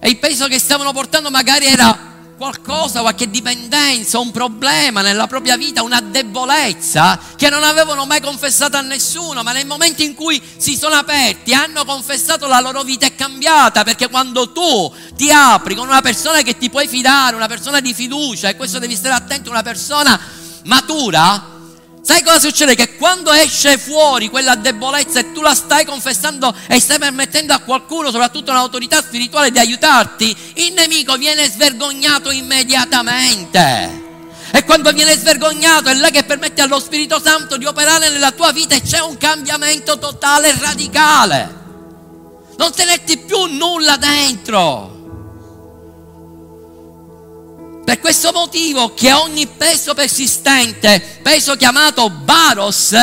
[0.00, 2.08] E il peso che stavano portando magari era
[2.40, 8.78] qualcosa, qualche dipendenza, un problema nella propria vita, una debolezza che non avevano mai confessato
[8.78, 13.04] a nessuno, ma nel momento in cui si sono aperti, hanno confessato la loro vita
[13.04, 17.46] è cambiata, perché quando tu ti apri con una persona che ti puoi fidare, una
[17.46, 20.18] persona di fiducia, e questo devi stare attento, una persona
[20.64, 21.59] matura,
[22.02, 22.74] Sai cosa succede?
[22.74, 27.58] Che quando esce fuori quella debolezza e tu la stai confessando e stai permettendo a
[27.58, 34.08] qualcuno, soprattutto un'autorità spirituale, di aiutarti, il nemico viene svergognato immediatamente.
[34.52, 38.50] E quando viene svergognato è lei che permette allo Spirito Santo di operare nella tua
[38.50, 41.58] vita e c'è un cambiamento totale e radicale.
[42.56, 44.99] Non tenerti più nulla dentro.
[47.90, 52.94] Per questo motivo che ogni peso persistente, peso chiamato Baros,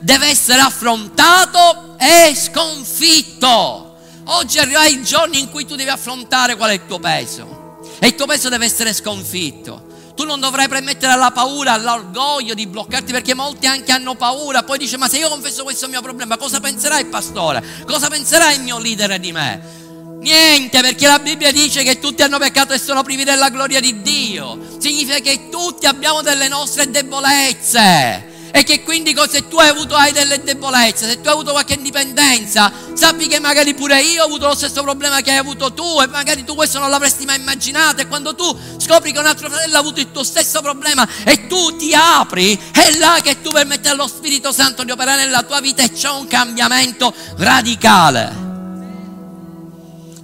[0.00, 3.96] deve essere affrontato e sconfitto.
[4.24, 7.78] Oggi arriva il giorno in cui tu devi affrontare qual è il tuo peso.
[7.98, 10.12] E il tuo peso deve essere sconfitto.
[10.14, 14.62] Tu non dovrai permettere alla paura, all'orgoglio di bloccarti perché molti anche hanno paura.
[14.62, 17.64] Poi dice ma se io confesso questo mio problema cosa penserà il pastore?
[17.86, 19.83] Cosa penserà il mio leader di me?
[20.24, 24.00] Niente, perché la Bibbia dice che tutti hanno peccato e sono privi della gloria di
[24.00, 24.58] Dio.
[24.78, 28.32] Significa che tutti abbiamo delle nostre debolezze.
[28.50, 31.74] E che quindi se tu hai avuto hai delle debolezze, se tu hai avuto qualche
[31.74, 36.00] indipendenza, sappi che magari pure io ho avuto lo stesso problema che hai avuto tu
[36.00, 39.50] e magari tu questo non l'avresti mai immaginato e quando tu scopri che un altro
[39.50, 43.50] fratello ha avuto il tuo stesso problema e tu ti apri, è là che tu
[43.50, 48.43] permetti allo Spirito Santo di operare nella tua vita e c'è un cambiamento radicale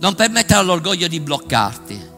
[0.00, 2.08] non permettere all'orgoglio di bloccarti.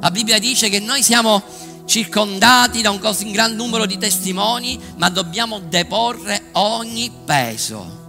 [0.00, 1.42] La Bibbia dice che noi siamo
[1.86, 8.02] circondati da un così gran numero di testimoni, ma dobbiamo deporre ogni peso.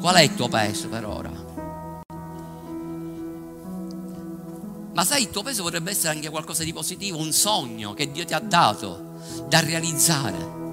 [0.00, 1.42] Qual è il tuo peso per ora?
[4.92, 8.24] Ma sai, il tuo peso potrebbe essere anche qualcosa di positivo, un sogno che Dio
[8.24, 9.12] ti ha dato
[9.48, 10.63] da realizzare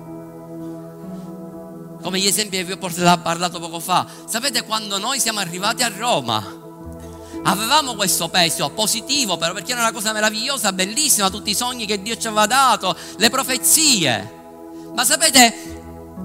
[2.01, 4.05] come gli esempi che vi ho parlato poco fa.
[4.27, 6.59] Sapete quando noi siamo arrivati a Roma?
[7.43, 12.01] Avevamo questo peso positivo però perché era una cosa meravigliosa, bellissima, tutti i sogni che
[12.01, 14.39] Dio ci aveva dato, le profezie.
[14.93, 15.79] Ma sapete,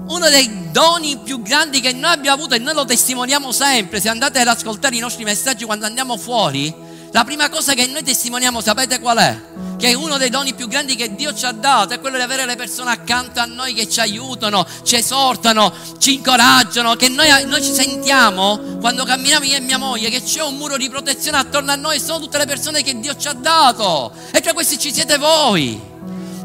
[0.07, 4.09] uno dei doni più grandi che noi abbiamo avuto e noi lo testimoniamo sempre, se
[4.09, 6.73] andate ad ascoltare i nostri messaggi quando andiamo fuori,
[7.11, 9.39] la prima cosa che noi testimoniamo, sapete qual è?
[9.77, 12.45] Che uno dei doni più grandi che Dio ci ha dato è quello di avere
[12.45, 17.63] le persone accanto a noi che ci aiutano, ci esortano, ci incoraggiano, che noi, noi
[17.63, 21.71] ci sentiamo quando camminiamo io e mia moglie che c'è un muro di protezione attorno
[21.71, 24.93] a noi, sono tutte le persone che Dio ci ha dato e tra questi ci
[24.93, 25.79] siete voi,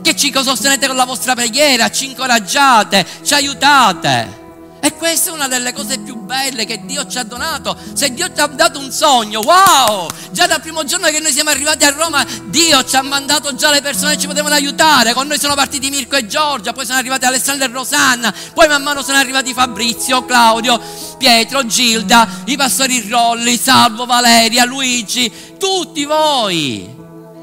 [0.03, 4.42] che ci sostenete con la vostra preghiera, ci incoraggiate, ci aiutate.
[4.85, 7.77] E questa è una delle cose più belle che Dio ci ha donato.
[7.93, 10.09] Se Dio ti ha dato un sogno, wow!
[10.33, 13.71] Già dal primo giorno che noi siamo arrivati a Roma, Dio ci ha mandato già
[13.71, 15.13] le persone che ci potevano aiutare.
[15.13, 18.83] Con noi sono partiti Mirko e Giorgia, poi sono arrivati Alessandro e Rosanna, poi man
[18.83, 20.81] mano sono arrivati Fabrizio, Claudio,
[21.17, 26.93] Pietro, Gilda, i pastori Rolli, Salvo, Valeria, Luigi, tutti voi.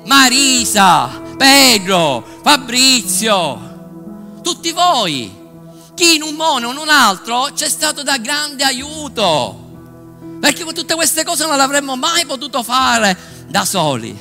[0.03, 5.38] Marisa, Pedro, Fabrizio, tutti voi
[5.99, 9.67] chi in un modo o in un altro c'è stato da grande aiuto.
[10.39, 13.17] Perché tutte queste cose non le avremmo mai potuto fare
[13.49, 14.17] da soli.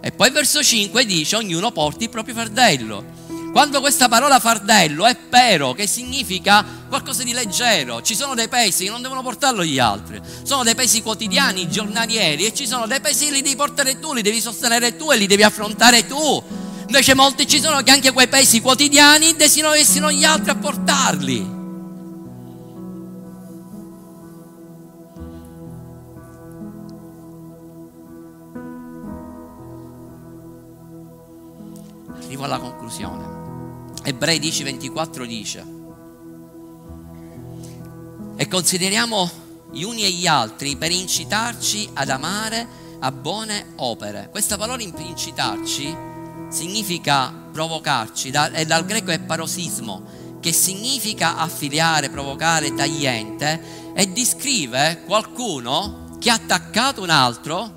[0.00, 3.04] E poi verso 5 dice ognuno porti il proprio fardello.
[3.52, 8.84] Quando questa parola fardello è pero, che significa qualcosa di leggero, ci sono dei pesi
[8.84, 13.00] che non devono portarlo gli altri, sono dei pesi quotidiani, giornalieri e ci sono dei
[13.00, 16.64] pesi che li devi portare tu, li devi sostenere tu e li devi affrontare tu.
[16.86, 21.54] Invece molti ci sono che anche quei pesi quotidiani desiderano gli altri a portarli.
[32.14, 33.24] Arrivo alla conclusione.
[34.04, 35.64] Ebrei 10:24 dice,
[38.36, 39.28] e consideriamo
[39.72, 42.66] gli uni e gli altri per incitarci ad amare
[43.00, 44.28] a buone opere.
[44.30, 46.14] Questa parola incitarci
[46.48, 56.16] significa provocarci, e dal greco è parosismo, che significa affiliare, provocare, tagliente, e descrive qualcuno
[56.20, 57.74] che ha attaccato un altro,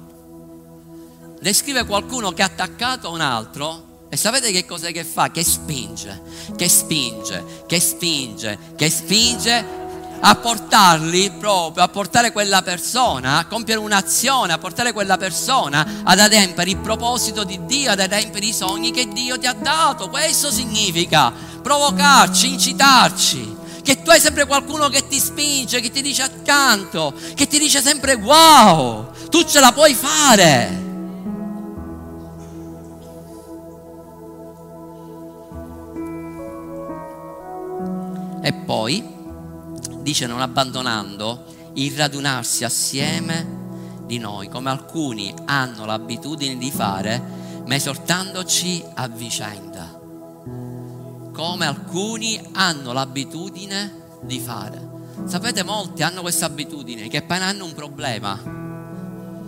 [1.42, 5.30] descrive qualcuno che ha attaccato un altro, e sapete che cos'è che fa?
[5.30, 6.22] Che spinge,
[6.56, 9.79] che spinge, che spinge, che spinge
[10.22, 16.20] a portarli proprio, a portare quella persona, a compiere un'azione, a portare quella persona ad
[16.20, 20.10] adempiere il proposito di Dio, ad adempiere i sogni che Dio ti ha dato.
[20.10, 23.58] Questo significa provocarci, incitarci.
[23.82, 27.82] Che tu hai sempre qualcuno che ti spinge, che ti dice accanto, che ti dice
[27.82, 30.88] sempre wow, tu ce la puoi fare.
[38.42, 39.19] E poi
[40.10, 43.57] dice non abbandonando il radunarsi assieme
[44.07, 47.22] di noi, come alcuni hanno l'abitudine di fare,
[47.68, 49.99] ma esortandoci a vicenda.
[51.32, 54.88] Come alcuni hanno l'abitudine di fare.
[55.26, 58.59] Sapete, molti hanno questa abitudine che appena hanno un problema,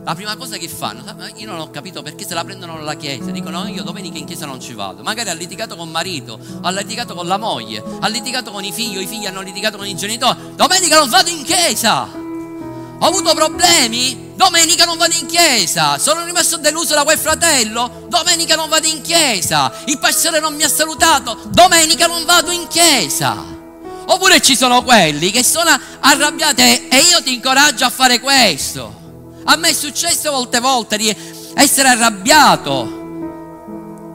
[0.03, 1.03] la prima cosa che fanno,
[1.35, 4.47] io non ho capito perché se la prendono alla chiesa, dicono io domenica in chiesa
[4.47, 8.51] non ci vado, magari ha litigato con marito, ha litigato con la moglie, ha litigato
[8.51, 12.03] con i figli, i figli hanno litigato con i genitori, domenica non vado in chiesa,
[12.03, 18.55] ho avuto problemi, domenica non vado in chiesa, sono rimasto deluso da quel fratello, domenica
[18.55, 23.59] non vado in chiesa, il pastore non mi ha salutato, domenica non vado in chiesa.
[24.03, 29.00] Oppure ci sono quelli che sono arrabbiati e io ti incoraggio a fare questo.
[29.43, 31.15] A me è successo molte volte di
[31.55, 32.99] essere arrabbiato,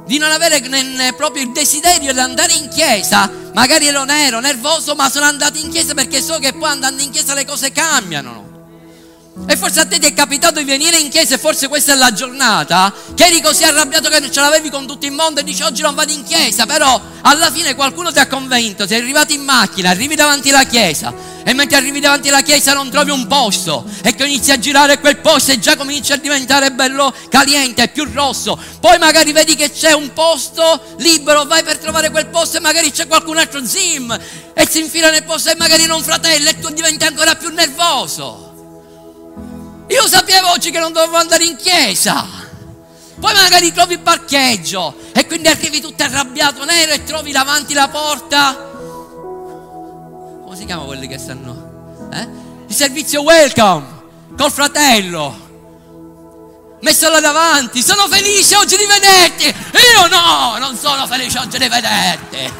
[0.07, 0.61] di non avere
[1.15, 3.31] proprio il desiderio di andare in chiesa.
[3.53, 7.11] Magari ero nero, nervoso, ma sono andato in chiesa perché so che poi andando in
[7.11, 8.46] chiesa le cose cambiano.
[9.49, 11.97] E forse a te ti è capitato di venire in chiesa e forse questa è
[11.97, 15.63] la giornata che eri così arrabbiato che ce l'avevi con tutto il mondo e dici
[15.63, 19.43] oggi non vado in chiesa, però alla fine qualcuno ti ha convinto, sei arrivato in
[19.43, 21.13] macchina, arrivi davanti alla chiesa
[21.45, 24.99] e mentre arrivi davanti alla chiesa non trovi un posto e che inizi a girare
[25.01, 28.59] quel posto e già comincia a diventare bello caliente più rosso.
[28.81, 32.91] Poi magari vedi che c'è un posto libero, vai per trovare quel posto e magari
[32.91, 34.19] c'è qualcun altro zim
[34.55, 38.46] e si infila nel posto e magari non fratello e tu diventi ancora più nervoso.
[39.89, 42.27] Io sapevo oggi che non dovevo andare in chiesa.
[43.19, 47.89] Poi magari trovi il parcheggio e quindi arrivi tutto arrabbiato nero e trovi davanti la
[47.89, 48.55] porta.
[50.45, 52.09] Come si chiama quelli che stanno?
[52.13, 52.29] Eh?
[52.67, 53.87] Il servizio welcome
[54.37, 55.45] col fratello.
[56.81, 59.45] Messo là davanti, sono felice oggi di vederti.
[59.47, 62.53] Io no, non sono felice oggi di vederti.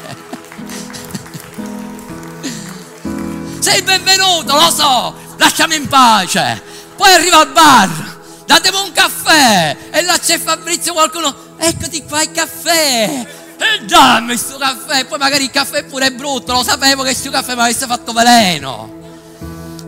[3.59, 6.66] Sei benvenuto, lo so, lasciami in pace.
[6.97, 12.31] Poi arriva al bar, datemi un caffè e là c'è Fabrizio qualcuno, eccoti qua il
[12.31, 13.27] caffè.
[13.59, 17.29] E dammi questo caffè, poi magari il caffè pure è brutto, lo sapevo che questo
[17.29, 18.95] caffè mi avesse fatto veleno.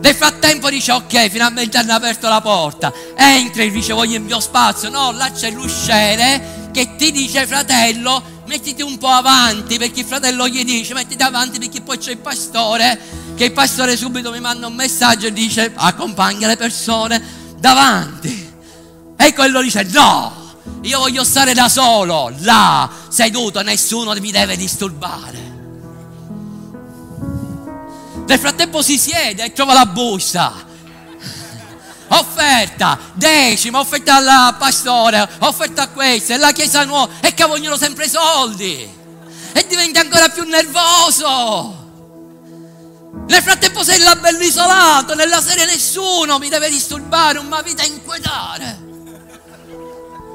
[0.00, 2.92] Nel frattempo dice ok, finalmente hanno aperto la porta.
[3.16, 4.88] Entri e dice voglio il mio spazio.
[4.88, 10.48] No, là c'è l'usciere che ti dice fratello, mettiti un po' avanti perché il fratello
[10.48, 12.98] gli dice mettiti avanti perché poi c'è il pastore
[13.40, 17.22] che il pastore subito mi manda un messaggio e dice accompagna le persone
[17.58, 18.52] davanti.
[19.16, 25.38] E quello dice no, io voglio stare da solo, là, seduto, nessuno mi deve disturbare.
[28.26, 30.52] Nel frattempo si siede e trova la busta.
[32.08, 37.78] Offerta, decima, offerta al pastore, offerta a questo, e la chiesa nuova, e che vogliono
[37.78, 38.86] sempre soldi.
[39.52, 41.79] E diventa ancora più nervoso.
[43.26, 48.88] Nel frattempo sei là bello isolato, nella serie nessuno mi deve disturbare, una vita inquietare.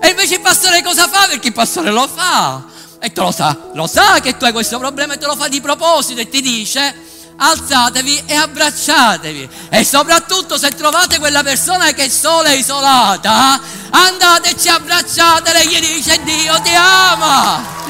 [0.01, 1.27] E invece il pastore cosa fa?
[1.27, 2.63] Perché il pastore lo fa.
[2.99, 5.47] E tu lo sa, lo sa che tu hai questo problema e te lo fa
[5.47, 9.49] di proposito e ti dice alzatevi e abbracciatevi.
[9.69, 13.59] E soprattutto se trovate quella persona che è sola e isolata,
[13.89, 17.84] andateci abbracciatela e gli dice Dio ti ama.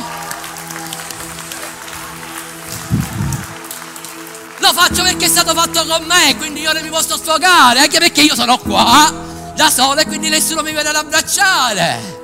[4.66, 8.00] Lo faccio perché è stato fatto con me, quindi io non mi posso sfogare, anche
[8.00, 9.14] perché io sono qua
[9.56, 12.24] da solo e quindi nessuno mi viene ad abbracciare.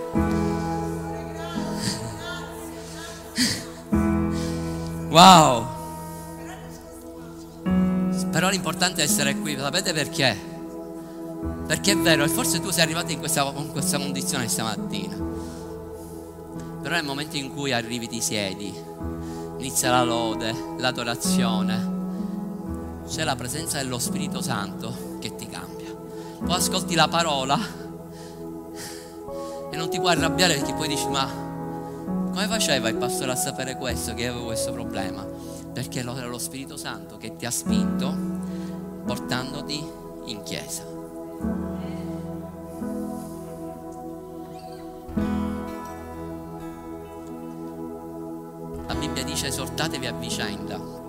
[5.10, 5.68] Wow.
[8.32, 10.36] Però l'importante è essere qui, sapete perché?
[11.68, 15.16] Perché è vero, e forse tu sei arrivato in questa, in questa condizione stamattina.
[16.82, 18.74] Però nel momento in cui arrivi ti siedi,
[19.60, 21.91] inizia la lode, l'adorazione
[23.12, 25.94] c'è la presenza dello Spirito Santo che ti cambia.
[25.94, 27.60] Poi ascolti la parola
[29.70, 31.26] e non ti puoi arrabbiare perché poi dici ma
[32.32, 35.26] come faceva il pastore a sapere questo, che avevo questo problema?
[35.74, 38.16] Perché era lo Spirito Santo che ti ha spinto
[39.06, 39.86] portandoti
[40.28, 40.84] in chiesa.
[48.88, 51.01] La Bibbia dice esortatevi a vicenda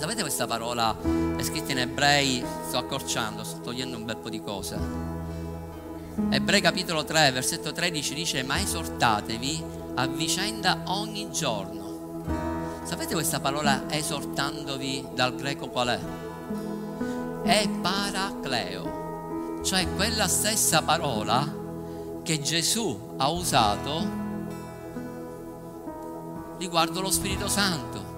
[0.00, 0.96] Sapete questa parola
[1.36, 4.78] è scritta in ebrei, sto accorciando, sto togliendo un bel po' di cose.
[6.30, 9.62] Ebrei capitolo 3, versetto 13 dice, ma esortatevi
[9.96, 12.80] a vicenda ogni giorno.
[12.82, 16.00] Sapete questa parola esortandovi dal greco qual è?
[17.42, 21.46] È paracleo, cioè quella stessa parola
[22.22, 24.18] che Gesù ha usato
[26.56, 28.09] riguardo lo Spirito Santo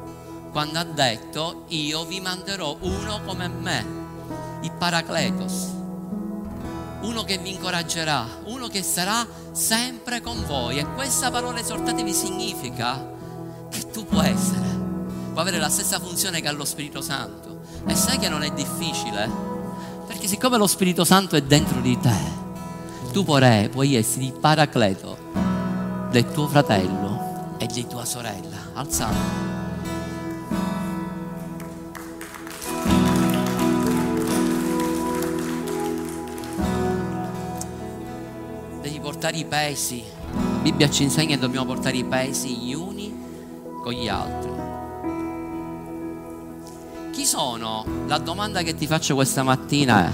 [0.53, 3.87] quando ha detto io vi manderò uno come me,
[4.61, 5.69] il Paracletos,
[7.01, 10.77] uno che vi incoraggerà, uno che sarà sempre con voi.
[10.79, 13.11] E questa parola esortatevi significa
[13.71, 14.69] che tu puoi essere,
[15.33, 17.63] puoi avere la stessa funzione che ha lo Spirito Santo.
[17.87, 19.29] E sai che non è difficile?
[20.07, 22.41] Perché siccome lo Spirito Santo è dentro di te,
[23.11, 25.17] tu puoi essere il paracleto
[26.11, 28.71] del tuo fratello e di tua sorella.
[28.75, 29.62] Alzate.
[39.33, 40.05] Portare i pesi.
[40.31, 43.13] La Bibbia ci insegna che dobbiamo portare i pesi gli uni
[43.83, 44.51] con gli altri.
[47.13, 47.85] Chi sono?
[48.07, 50.13] La domanda che ti faccio questa mattina è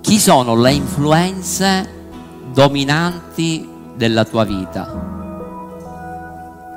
[0.00, 2.02] chi sono le influenze
[2.52, 5.12] dominanti della tua vita?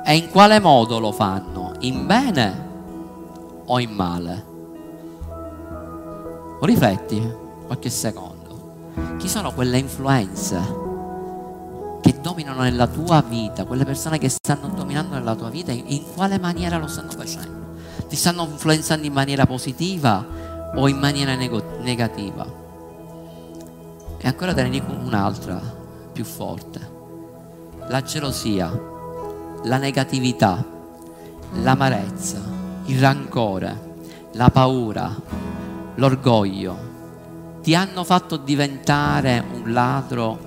[0.04, 1.74] E in quale modo lo fanno?
[1.80, 2.66] In bene
[3.66, 4.46] o in male?
[6.60, 7.32] Rifletti
[7.66, 8.36] qualche secondo.
[9.18, 10.86] Chi sono quelle influenze
[12.28, 16.76] dominano nella tua vita, quelle persone che stanno dominando nella tua vita, in quale maniera
[16.76, 17.76] lo stanno facendo?
[18.06, 20.26] Ti stanno influenzando in maniera positiva
[20.74, 22.46] o in maniera negativa?
[24.18, 25.58] E ancora te ne dico un'altra
[26.12, 26.96] più forte.
[27.88, 28.78] La gelosia,
[29.64, 30.62] la negatività,
[31.62, 32.40] l'amarezza,
[32.84, 33.94] il rancore,
[34.32, 35.14] la paura,
[35.94, 36.86] l'orgoglio
[37.62, 40.38] ti hanno fatto diventare un ladro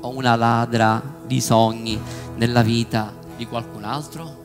[0.00, 1.96] o una ladra di sogni
[2.34, 4.38] nella vita di qualcun altro?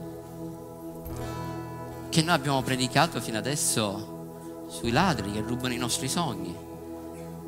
[2.09, 6.55] Che noi abbiamo predicato fino adesso sui ladri che rubano i nostri sogni.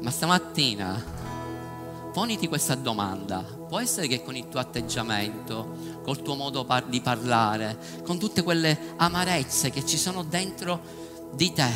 [0.02, 1.04] Ma stamattina
[2.12, 3.46] poniti questa domanda.
[3.68, 8.96] Può essere che con il tuo atteggiamento, col tuo modo di parlare, con tutte quelle
[8.96, 10.82] amarezze che ci sono dentro
[11.32, 11.70] di te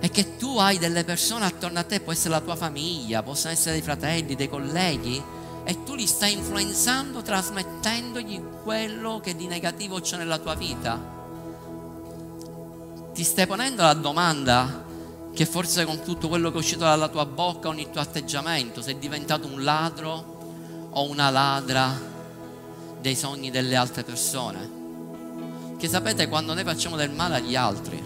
[0.00, 3.52] e che tu hai delle persone attorno a te, può essere la tua famiglia, possono
[3.52, 5.22] essere dei fratelli, dei colleghi,
[5.64, 11.00] e tu li stai influenzando trasmettendogli quello che di negativo c'è nella tua vita.
[13.12, 14.84] Ti stai ponendo la domanda
[15.32, 18.98] che forse con tutto quello che è uscito dalla tua bocca, ogni tuo atteggiamento, sei
[18.98, 22.10] diventato un ladro o una ladra
[23.00, 24.80] dei sogni delle altre persone.
[25.78, 28.02] Che sapete, quando noi facciamo del male agli altri,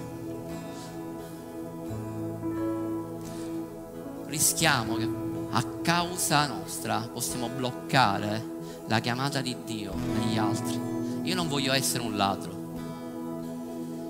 [4.27, 5.26] rischiamo che
[5.57, 8.45] a causa nostra possiamo bloccare
[8.89, 10.79] la chiamata di Dio negli altri.
[11.23, 12.55] Io non voglio essere un ladro.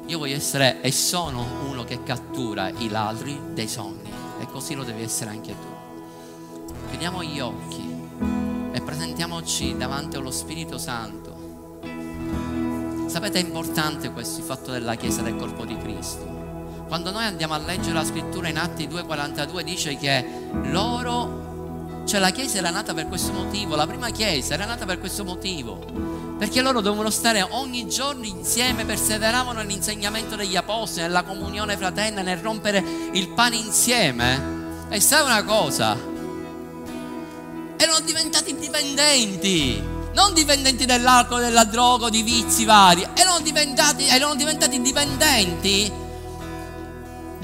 [0.07, 4.83] Io voglio essere e sono uno che cattura i ladri dei sogni e così lo
[4.83, 6.75] devi essere anche tu.
[6.91, 7.95] Chiudiamo gli occhi
[8.73, 11.79] e presentiamoci davanti allo Spirito Santo.
[13.07, 16.36] Sapete è importante questo, il fatto della Chiesa del corpo di Cristo.
[16.87, 20.25] Quando noi andiamo a leggere la scrittura in Atti 2,42 dice che
[20.65, 25.01] loro, cioè la Chiesa era nata per questo motivo, la prima Chiesa era nata per
[25.01, 31.77] questo motivo perché loro dovevano stare ogni giorno insieme, perseveravano nell'insegnamento degli apostoli, nella comunione
[31.77, 34.55] fraterna, nel rompere il pane insieme.
[34.91, 35.97] E sai una cosa?
[37.77, 39.83] Erano diventati dipendenti,
[40.13, 46.05] non dipendenti dell'alcol, della droga, di vizi vari, erano diventati, erano diventati dipendenti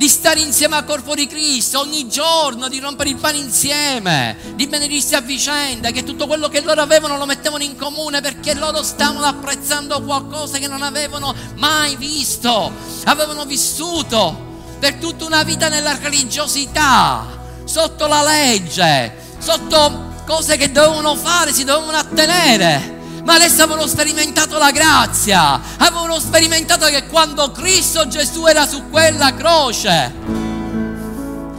[0.02, 4.66] di stare insieme al corpo di Cristo ogni giorno, di rompere il pane insieme, di
[4.66, 8.82] benedirsi a vicenda, che tutto quello che loro avevano lo mettevano in comune perché loro
[8.82, 12.72] stavano apprezzando qualcosa che non avevano mai visto,
[13.04, 17.24] avevano vissuto per tutta una vita nella religiosità,
[17.62, 24.58] sotto la legge, sotto cose che dovevano fare, si dovevano attenere ma adesso avevano sperimentato
[24.58, 30.12] la grazia, avevano sperimentato che quando Cristo Gesù era su quella croce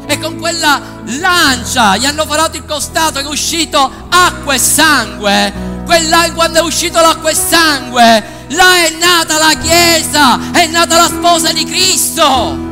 [0.05, 0.81] e con quella
[1.19, 5.53] lancia gli hanno parato il costato che è uscito acqua e sangue,
[5.85, 11.07] quella, quando è uscito l'acqua e sangue, là è nata la Chiesa, è nata la
[11.07, 12.71] sposa di Cristo.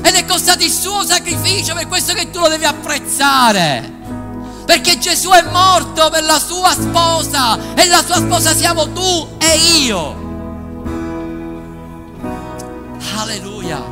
[0.00, 3.97] Ed è costato il suo sacrificio per questo che tu lo devi apprezzare
[4.68, 9.56] perché Gesù è morto per la sua sposa e la sua sposa siamo tu e
[9.78, 10.26] io.
[13.16, 13.82] Alleluia.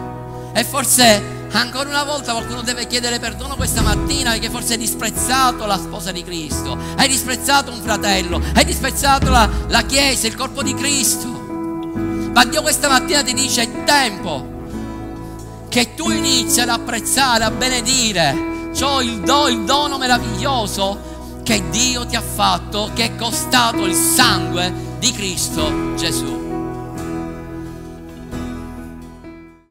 [0.52, 5.64] E forse ancora una volta qualcuno deve chiedere perdono questa mattina perché forse hai disprezzato
[5.64, 10.62] la sposa di Cristo, hai disprezzato un fratello, hai disprezzato la, la Chiesa, il corpo
[10.62, 11.28] di Cristo.
[12.34, 14.46] Ma Dio questa mattina ti dice è tempo
[15.70, 22.04] che tu inizi ad apprezzare, a benedire ciò il, do, il dono meraviglioso che Dio
[22.04, 26.45] ti ha fatto, che è costato il sangue di Cristo Gesù.